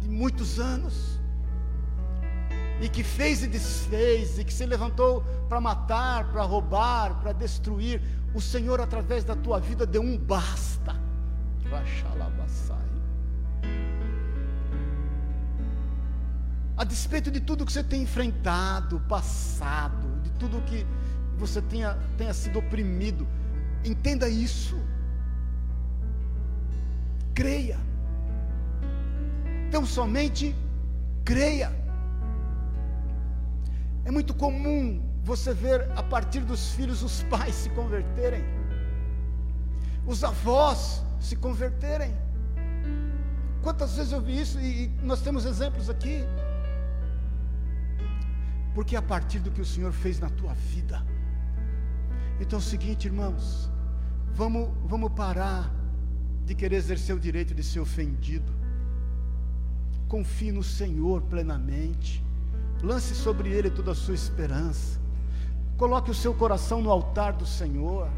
[0.00, 1.20] de muitos anos.
[2.80, 8.02] E que fez e desfez, e que se levantou para matar, para roubar, para destruir.
[8.34, 10.94] O Senhor, através da tua vida, deu um basta.
[16.76, 20.86] A despeito de tudo que você tem enfrentado, passado, de tudo que
[21.38, 23.26] você tenha, tenha sido oprimido.
[23.84, 24.76] Entenda isso.
[27.34, 27.78] Creia.
[29.68, 30.54] Então somente
[31.24, 31.70] creia.
[34.04, 38.44] É muito comum você ver a partir dos filhos os pais se converterem,
[40.06, 42.14] os avós se converterem.
[43.60, 46.24] Quantas vezes eu vi isso e nós temos exemplos aqui?
[48.72, 51.04] Porque é a partir do que o Senhor fez na tua vida,
[52.40, 53.70] então é o seguinte, irmãos,
[54.34, 55.72] vamos, vamos parar
[56.44, 58.52] de querer exercer o direito de ser ofendido.
[60.08, 62.24] Confie no Senhor plenamente.
[62.82, 65.00] Lance sobre Ele toda a sua esperança.
[65.76, 68.08] Coloque o seu coração no altar do Senhor.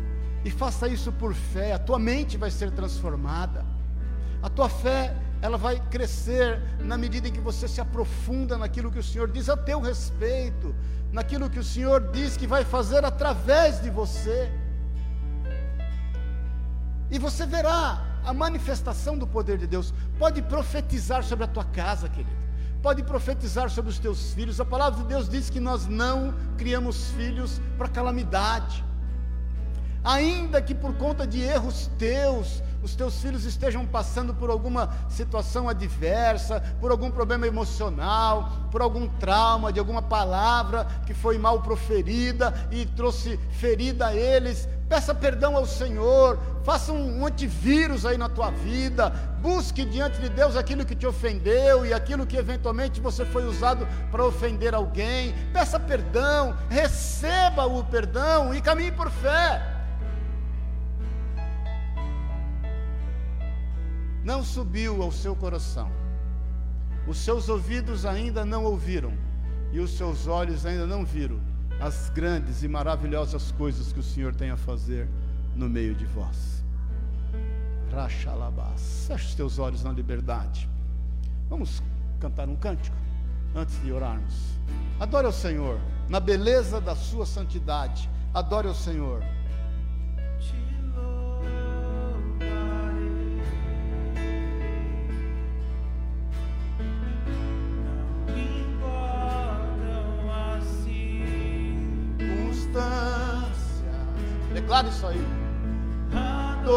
[0.44, 1.72] E faça isso por fé.
[1.72, 3.64] A tua mente vai ser transformada.
[4.42, 8.98] A tua fé, ela vai crescer na medida em que você se aprofunda naquilo que
[8.98, 10.74] o Senhor diz a teu respeito
[11.12, 14.50] naquilo que o Senhor diz que vai fazer através de você.
[17.10, 19.94] E você verá a manifestação do poder de Deus.
[20.18, 22.36] Pode profetizar sobre a tua casa, querido.
[22.82, 24.60] Pode profetizar sobre os teus filhos.
[24.60, 28.84] A palavra de Deus diz que nós não criamos filhos para calamidade.
[30.04, 35.68] Ainda que por conta de erros teus, os teus filhos estejam passando por alguma situação
[35.68, 42.54] adversa, por algum problema emocional, por algum trauma, de alguma palavra que foi mal proferida
[42.70, 48.50] e trouxe ferida a eles, peça perdão ao Senhor, faça um antivírus aí na tua
[48.50, 49.10] vida,
[49.42, 53.86] busque diante de Deus aquilo que te ofendeu e aquilo que eventualmente você foi usado
[54.10, 59.77] para ofender alguém, peça perdão, receba o perdão e caminhe por fé.
[64.28, 65.90] Não subiu ao seu coração,
[67.06, 69.14] os seus ouvidos ainda não ouviram,
[69.72, 71.40] e os seus olhos ainda não viram
[71.80, 75.08] as grandes e maravilhosas coisas que o Senhor tem a fazer
[75.56, 76.62] no meio de vós.
[77.90, 80.68] Rachalabás, feche os teus olhos na liberdade.
[81.48, 81.82] Vamos
[82.20, 82.96] cantar um cântico
[83.54, 84.34] antes de orarmos.
[85.00, 88.10] Adore ao Senhor na beleza da sua santidade.
[88.34, 89.22] Adore ao Senhor.
[104.78, 105.26] Declara isso aí.
[106.64, 106.76] Adorarei.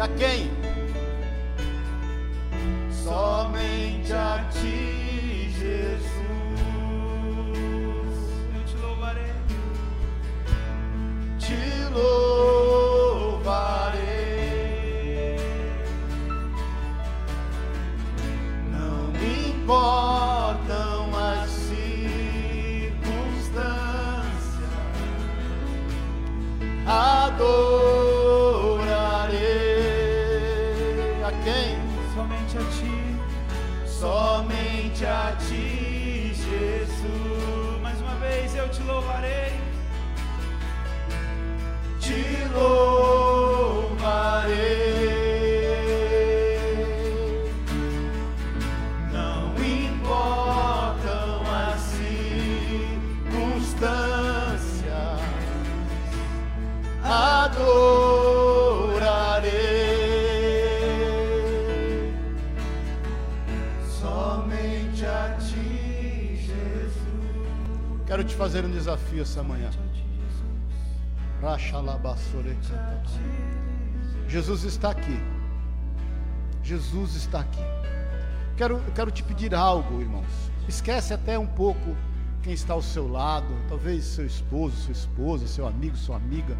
[0.00, 0.51] A quem?
[68.92, 69.70] Desafio essa manhã.
[74.28, 75.18] Jesus está aqui.
[76.62, 77.62] Jesus está aqui.
[78.56, 80.50] Quero, quero te pedir algo, irmãos.
[80.68, 81.96] Esquece até um pouco
[82.42, 86.56] quem está ao seu lado, talvez seu esposo, sua esposa, seu amigo, sua amiga.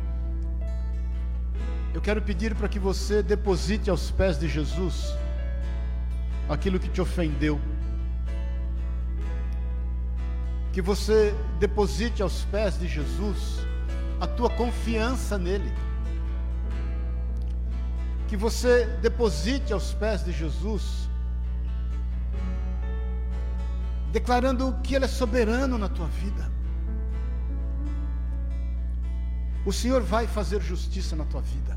[1.95, 5.15] Eu quero pedir para que você deposite aos pés de Jesus
[6.49, 7.61] aquilo que te ofendeu.
[10.73, 13.67] Que você deposite aos pés de Jesus
[14.21, 15.73] a tua confiança nele.
[18.29, 21.11] Que você deposite aos pés de Jesus,
[24.13, 26.51] declarando que Ele é soberano na tua vida.
[29.67, 31.77] O Senhor vai fazer justiça na tua vida.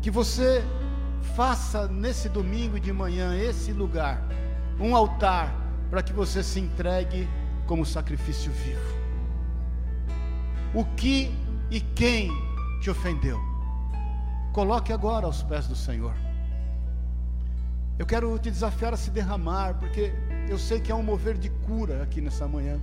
[0.00, 0.64] Que você
[1.34, 4.22] faça nesse domingo de manhã, esse lugar,
[4.78, 7.28] um altar, para que você se entregue
[7.66, 9.06] como sacrifício vivo
[10.76, 11.34] o que
[11.70, 12.30] e quem
[12.82, 13.40] te ofendeu.
[14.52, 16.14] Coloque agora aos pés do Senhor.
[17.98, 20.12] Eu quero te desafiar a se derramar, porque
[20.48, 22.78] eu sei que há um mover de cura aqui nessa manhã.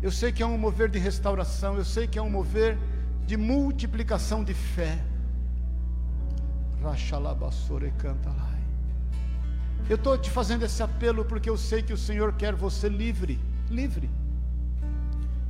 [0.00, 2.78] Eu sei que há um mover de restauração, eu sei que há um mover
[3.26, 4.98] de multiplicação de fé.
[6.82, 8.57] Rachalabassore canta lá.
[9.88, 13.38] Eu estou te fazendo esse apelo porque eu sei que o Senhor quer você livre,
[13.70, 14.08] livre.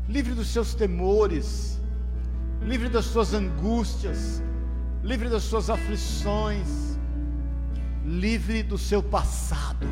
[0.08, 1.78] Livre dos seus temores,
[2.62, 4.42] livre das suas angústias,
[5.02, 6.98] livre das suas aflições,
[8.04, 9.86] livre do seu passado,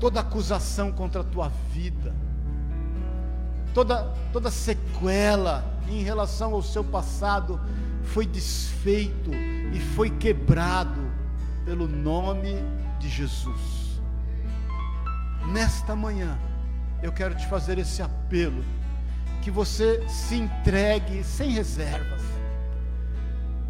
[0.00, 2.14] toda acusação contra a tua vida,
[3.72, 7.60] toda, toda sequela em relação ao seu passado
[8.02, 9.30] foi desfeito
[9.72, 11.13] e foi quebrado
[11.64, 12.56] pelo nome
[12.98, 14.00] de Jesus.
[15.46, 16.38] Nesta manhã,
[17.02, 18.64] eu quero te fazer esse apelo,
[19.42, 22.22] que você se entregue sem reservas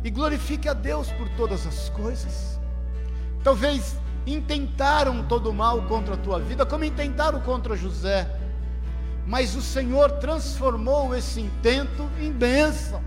[0.04, 2.60] e glorifique a Deus por todas as coisas.
[3.42, 8.28] Talvez intentaram todo o mal contra a tua vida, como intentaram contra José,
[9.26, 13.02] mas o Senhor transformou esse intento em bênção,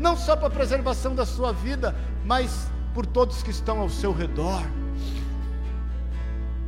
[0.00, 1.94] não só para a preservação da sua vida,
[2.24, 2.68] mas
[2.98, 4.60] por todos que estão ao seu redor.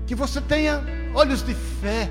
[0.07, 0.81] Que você tenha
[1.13, 2.09] olhos de fé,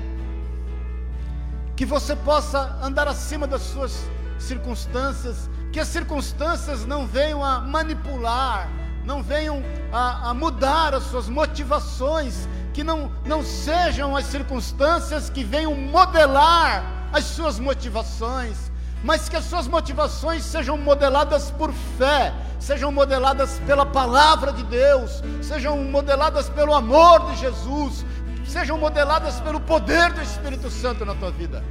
[1.74, 4.06] que você possa andar acima das suas
[4.38, 8.68] circunstâncias, que as circunstâncias não venham a manipular,
[9.06, 15.42] não venham a, a, mudar as suas motivações, que não, não sejam as circunstâncias que
[15.42, 18.69] venham modelar as suas motivações,
[19.02, 25.22] mas que as suas motivações sejam modeladas por fé, sejam modeladas pela palavra de Deus,
[25.42, 28.04] sejam modeladas pelo amor de Jesus,
[28.46, 31.64] sejam modeladas pelo poder do Espírito Santo na tua vida.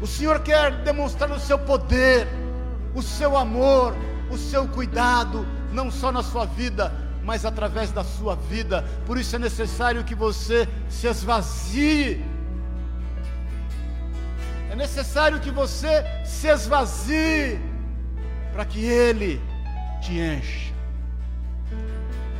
[0.00, 2.26] O Senhor quer demonstrar o seu poder,
[2.94, 3.94] o seu amor,
[4.30, 6.92] o seu cuidado, não só na sua vida,
[7.24, 8.84] mas através da sua vida.
[9.06, 12.33] Por isso é necessário que você se esvazie.
[14.74, 17.60] É necessário que você se esvazie
[18.52, 19.40] para que Ele
[20.02, 20.74] te encha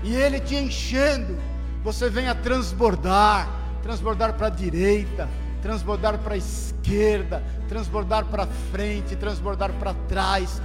[0.02, 1.38] e Ele te enchendo,
[1.84, 3.48] você venha transbordar
[3.84, 5.28] transbordar para a direita,
[5.62, 10.60] transbordar para a esquerda, transbordar para frente, transbordar para trás.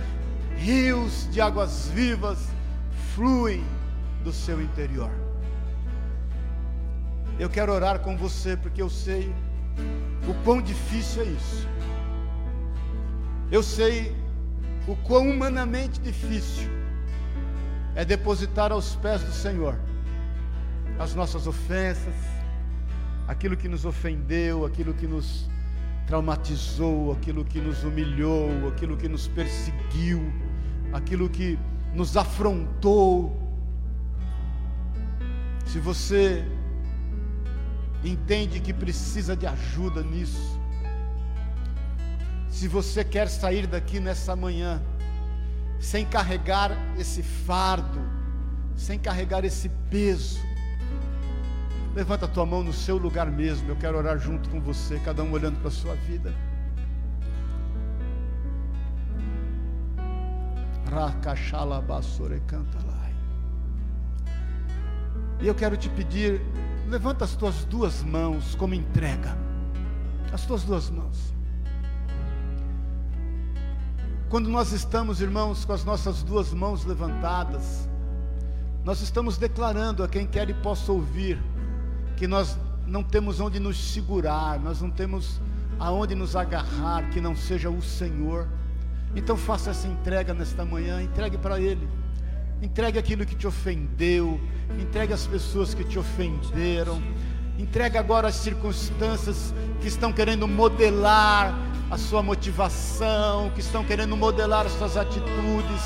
[0.58, 2.40] Rios de águas vivas
[3.14, 3.64] fluem
[4.24, 5.12] do seu interior.
[7.38, 9.32] Eu quero orar com você porque eu sei
[10.30, 11.68] o quão difícil é isso.
[13.52, 14.16] Eu sei
[14.88, 16.70] o quão humanamente difícil
[17.96, 19.76] é depositar aos pés do Senhor
[21.00, 22.14] as nossas ofensas,
[23.28, 25.50] aquilo que nos ofendeu, aquilo que nos
[26.06, 30.22] traumatizou, aquilo que nos humilhou, aquilo que nos perseguiu,
[30.92, 31.58] aquilo que
[31.94, 33.38] nos afrontou.
[35.66, 36.44] Se você
[38.04, 40.60] entende que precisa de ajuda nisso,
[42.50, 44.82] se você quer sair daqui nessa manhã,
[45.80, 48.00] sem carregar esse fardo,
[48.76, 50.40] sem carregar esse peso,
[51.94, 53.70] levanta a tua mão no seu lugar mesmo.
[53.70, 56.34] Eu quero orar junto com você, cada um olhando para a sua vida.
[65.40, 66.42] E eu quero te pedir,
[66.90, 69.38] levanta as tuas duas mãos como entrega.
[70.34, 71.34] As tuas duas mãos.
[74.28, 77.88] Quando nós estamos, irmãos, com as nossas duas mãos levantadas,
[78.84, 81.42] nós estamos declarando a quem quer e possa ouvir
[82.16, 85.40] que nós não temos onde nos segurar, nós não temos
[85.80, 88.48] aonde nos agarrar que não seja o Senhor.
[89.16, 91.88] Então faça essa entrega nesta manhã, entregue para Ele.
[92.62, 94.40] Entregue aquilo que te ofendeu,
[94.78, 97.02] entregue as pessoas que te ofenderam,
[97.58, 101.58] entregue agora as circunstâncias que estão querendo modelar
[101.90, 105.82] a sua motivação, que estão querendo modelar as suas atitudes.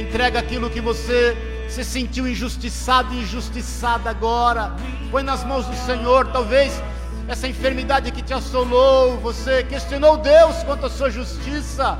[0.00, 1.36] Entrega aquilo que você
[1.68, 4.74] se sentiu injustiçado e injustiçada agora.
[5.10, 6.82] Põe nas mãos do Senhor, talvez
[7.28, 11.98] essa enfermidade que te assolou, você questionou Deus quanto à sua justiça.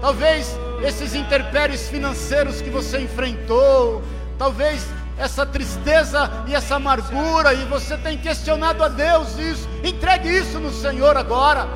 [0.00, 4.02] Talvez esses interpéries financeiros que você enfrentou,
[4.38, 4.86] talvez
[5.18, 9.68] essa tristeza e essa amargura, e você tem questionado a Deus isso.
[9.82, 11.66] Entregue isso no Senhor agora.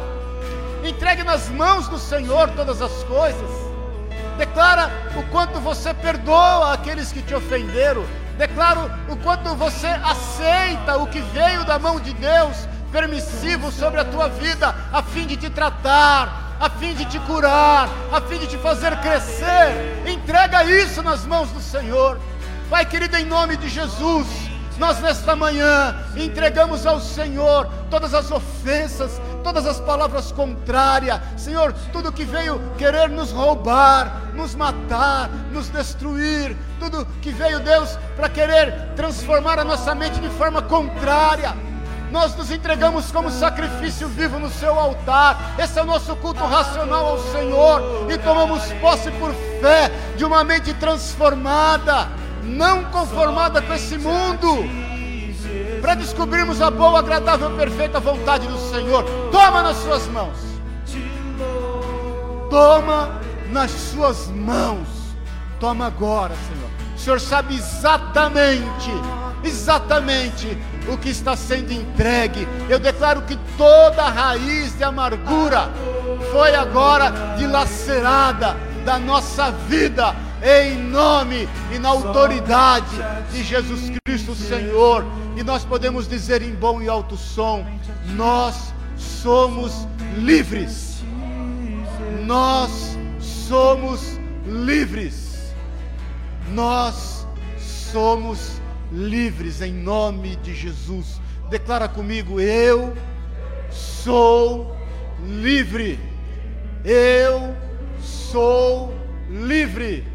[0.84, 3.50] Entregue nas mãos do Senhor todas as coisas.
[4.38, 8.05] Declara o quanto você perdoa aqueles que te ofenderam.
[8.38, 14.05] Declara o quanto você aceita o que veio da mão de Deus, permissivo sobre a
[14.05, 18.46] tua vida, a fim de te tratar, a fim de te curar, a fim de
[18.46, 20.06] te fazer crescer.
[20.06, 22.20] Entrega isso nas mãos do Senhor.
[22.70, 29.20] Pai querido, em nome de Jesus nós nesta manhã entregamos ao Senhor todas as ofensas,
[29.44, 36.56] todas as palavras contrárias, Senhor, tudo que veio querer nos roubar, nos matar, nos destruir,
[36.80, 41.54] tudo que veio, Deus, para querer transformar a nossa mente de forma contrária.
[42.12, 45.56] Nós nos entregamos como sacrifício vivo no seu altar.
[45.58, 50.44] Esse é o nosso culto racional ao Senhor e tomamos posse por fé de uma
[50.44, 54.64] mente transformada não conformada com esse mundo,
[55.80, 59.04] para descobrirmos a boa, agradável, perfeita vontade do Senhor.
[59.30, 60.36] Toma nas suas mãos.
[62.50, 64.86] Toma nas suas mãos.
[65.58, 66.70] Toma agora, Senhor.
[66.94, 68.90] O Senhor sabe exatamente,
[69.45, 70.57] exatamente
[70.88, 72.47] o que está sendo entregue.
[72.68, 75.70] Eu declaro que toda raiz de amargura
[76.30, 82.97] foi agora dilacerada da nossa vida em nome e na autoridade
[83.30, 85.05] de Jesus Cristo, Senhor.
[85.36, 87.64] E nós podemos dizer em bom e alto som:
[88.14, 89.86] nós somos
[90.16, 91.03] livres.
[92.24, 95.55] Nós somos livres.
[96.53, 97.26] Nós
[97.93, 98.61] somos livres
[99.62, 101.20] em nome de Jesus.
[101.49, 102.95] Declara comigo: eu
[103.70, 104.76] sou
[105.24, 105.99] livre.
[106.84, 107.57] Eu
[108.01, 108.95] sou
[109.30, 110.07] livre.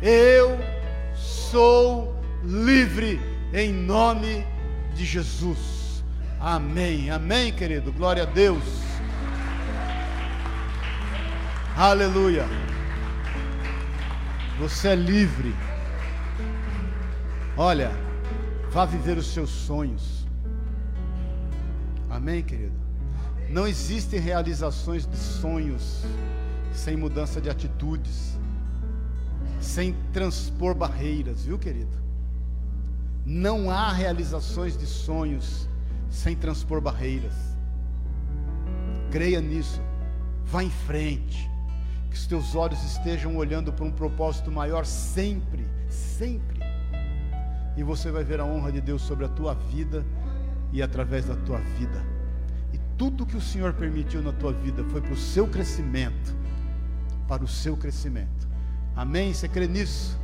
[0.00, 0.58] Eu
[1.14, 3.20] sou livre
[3.52, 4.46] em nome
[4.94, 6.04] de Jesus.
[6.40, 7.10] Amém.
[7.10, 7.92] Amém, querido.
[7.92, 8.64] Glória a Deus.
[11.76, 12.46] Aleluia.
[14.58, 15.54] Você é livre.
[17.56, 17.92] Olha,
[18.72, 20.26] vá viver os seus sonhos.
[22.10, 22.74] Amém, querido.
[23.48, 26.02] Não existem realizações de sonhos
[26.72, 28.32] sem mudança de atitudes
[29.62, 31.96] sem transpor barreiras, viu, querido?
[33.24, 35.68] Não há realizações de sonhos
[36.10, 37.34] sem transpor barreiras.
[39.10, 39.80] Creia nisso.
[40.44, 41.48] Vá em frente.
[42.10, 46.51] Que os teus olhos estejam olhando para um propósito maior sempre, sempre.
[47.76, 50.04] E você vai ver a honra de Deus sobre a tua vida
[50.72, 52.04] e através da tua vida.
[52.72, 56.34] E tudo que o Senhor permitiu na tua vida foi para o seu crescimento,
[57.28, 58.48] para o seu crescimento.
[58.94, 59.32] Amém?
[59.32, 60.18] Você crê nisso?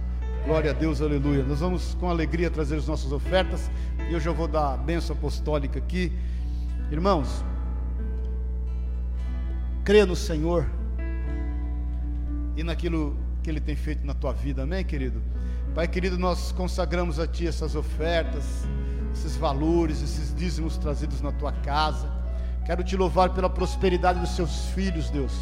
[0.44, 1.42] Glória a Deus, aleluia.
[1.44, 3.70] Nós vamos com alegria trazer as nossas ofertas.
[4.08, 6.12] e eu já vou dar a benção apostólica aqui.
[6.90, 7.44] Irmãos,
[9.84, 10.66] creia no Senhor
[12.56, 15.22] e naquilo que Ele tem feito na tua vida, amém, querido?
[15.74, 18.44] Pai querido, nós consagramos a Ti essas ofertas,
[19.12, 22.10] esses valores, esses dízimos trazidos na tua casa.
[22.66, 25.32] Quero te louvar pela prosperidade dos seus filhos, Deus.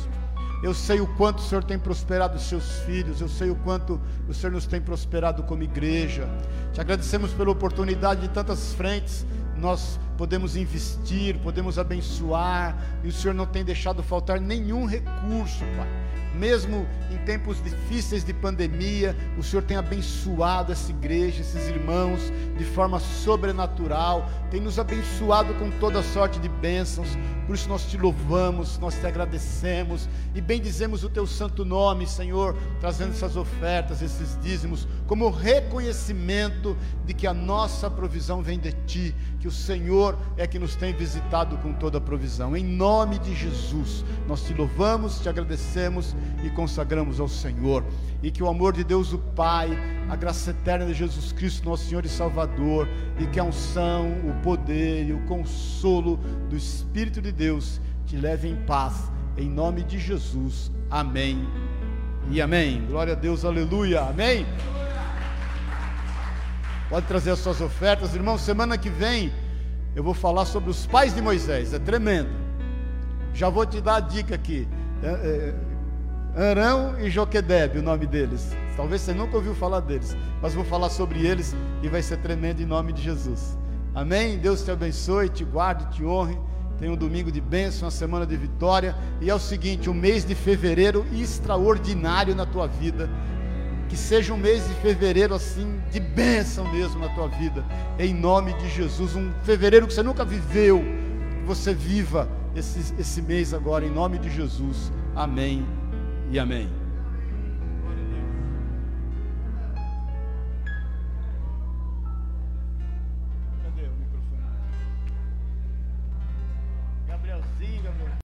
[0.63, 4.01] Eu sei o quanto o Senhor tem prosperado os seus filhos, eu sei o quanto
[4.29, 6.29] o Senhor nos tem prosperado como igreja.
[6.73, 13.35] Te agradecemos pela oportunidade de tantas frentes nós podemos investir, podemos abençoar, e o Senhor
[13.35, 15.89] não tem deixado faltar nenhum recurso, Pai.
[16.37, 22.65] Mesmo em tempos difíceis de pandemia, o Senhor tem abençoado essa igreja, esses irmãos, de
[22.65, 27.09] forma sobrenatural, tem nos abençoado com toda sorte de bênçãos,
[27.47, 32.55] por isso nós te louvamos, nós te agradecemos e bendizemos o teu santo nome, Senhor,
[32.81, 39.15] trazendo essas ofertas, esses dízimos, como reconhecimento de que a nossa provisão vem de ti,
[39.41, 40.06] que o Senhor
[40.37, 42.57] é que nos tem visitado com toda a provisão.
[42.57, 47.83] Em nome de Jesus, nós te louvamos, te agradecemos e consagramos ao Senhor.
[48.23, 49.71] E que o amor de Deus, o Pai,
[50.09, 52.89] a graça eterna de Jesus Cristo, nosso Senhor e Salvador,
[53.19, 56.17] e que a unção, o poder e o consolo
[56.49, 59.11] do Espírito de Deus te leve em paz.
[59.37, 60.71] Em nome de Jesus.
[60.91, 61.47] Amém.
[62.31, 62.85] E amém.
[62.87, 64.01] Glória a Deus, aleluia.
[64.03, 64.47] Amém.
[66.89, 68.39] Pode trazer as suas ofertas, irmão.
[68.39, 69.33] Semana que vem
[69.97, 71.73] eu vou falar sobre os pais de Moisés.
[71.73, 72.29] É tremendo.
[73.33, 74.69] Já vou te dar a dica aqui.
[75.03, 75.55] É,
[76.37, 78.55] é, Arão e Joquedebe, o nome deles.
[78.77, 82.61] Talvez você nunca ouviu falar deles, mas vou falar sobre eles e vai ser tremendo
[82.61, 83.57] em nome de Jesus.
[83.95, 84.37] Amém?
[84.37, 86.39] Deus te abençoe, te guarde, te honre.
[86.79, 88.95] Tenha um domingo de bênção, uma semana de vitória.
[89.23, 93.09] E é o seguinte: um mês de fevereiro extraordinário na tua vida.
[93.89, 97.65] Que seja um mês de fevereiro assim, de bênção mesmo na tua vida.
[97.99, 99.15] Em nome de Jesus.
[99.15, 100.81] Um fevereiro que você nunca viveu.
[101.41, 104.93] Que você viva esse, esse mês agora, em nome de Jesus.
[105.15, 105.67] Amém
[106.31, 106.69] e amém.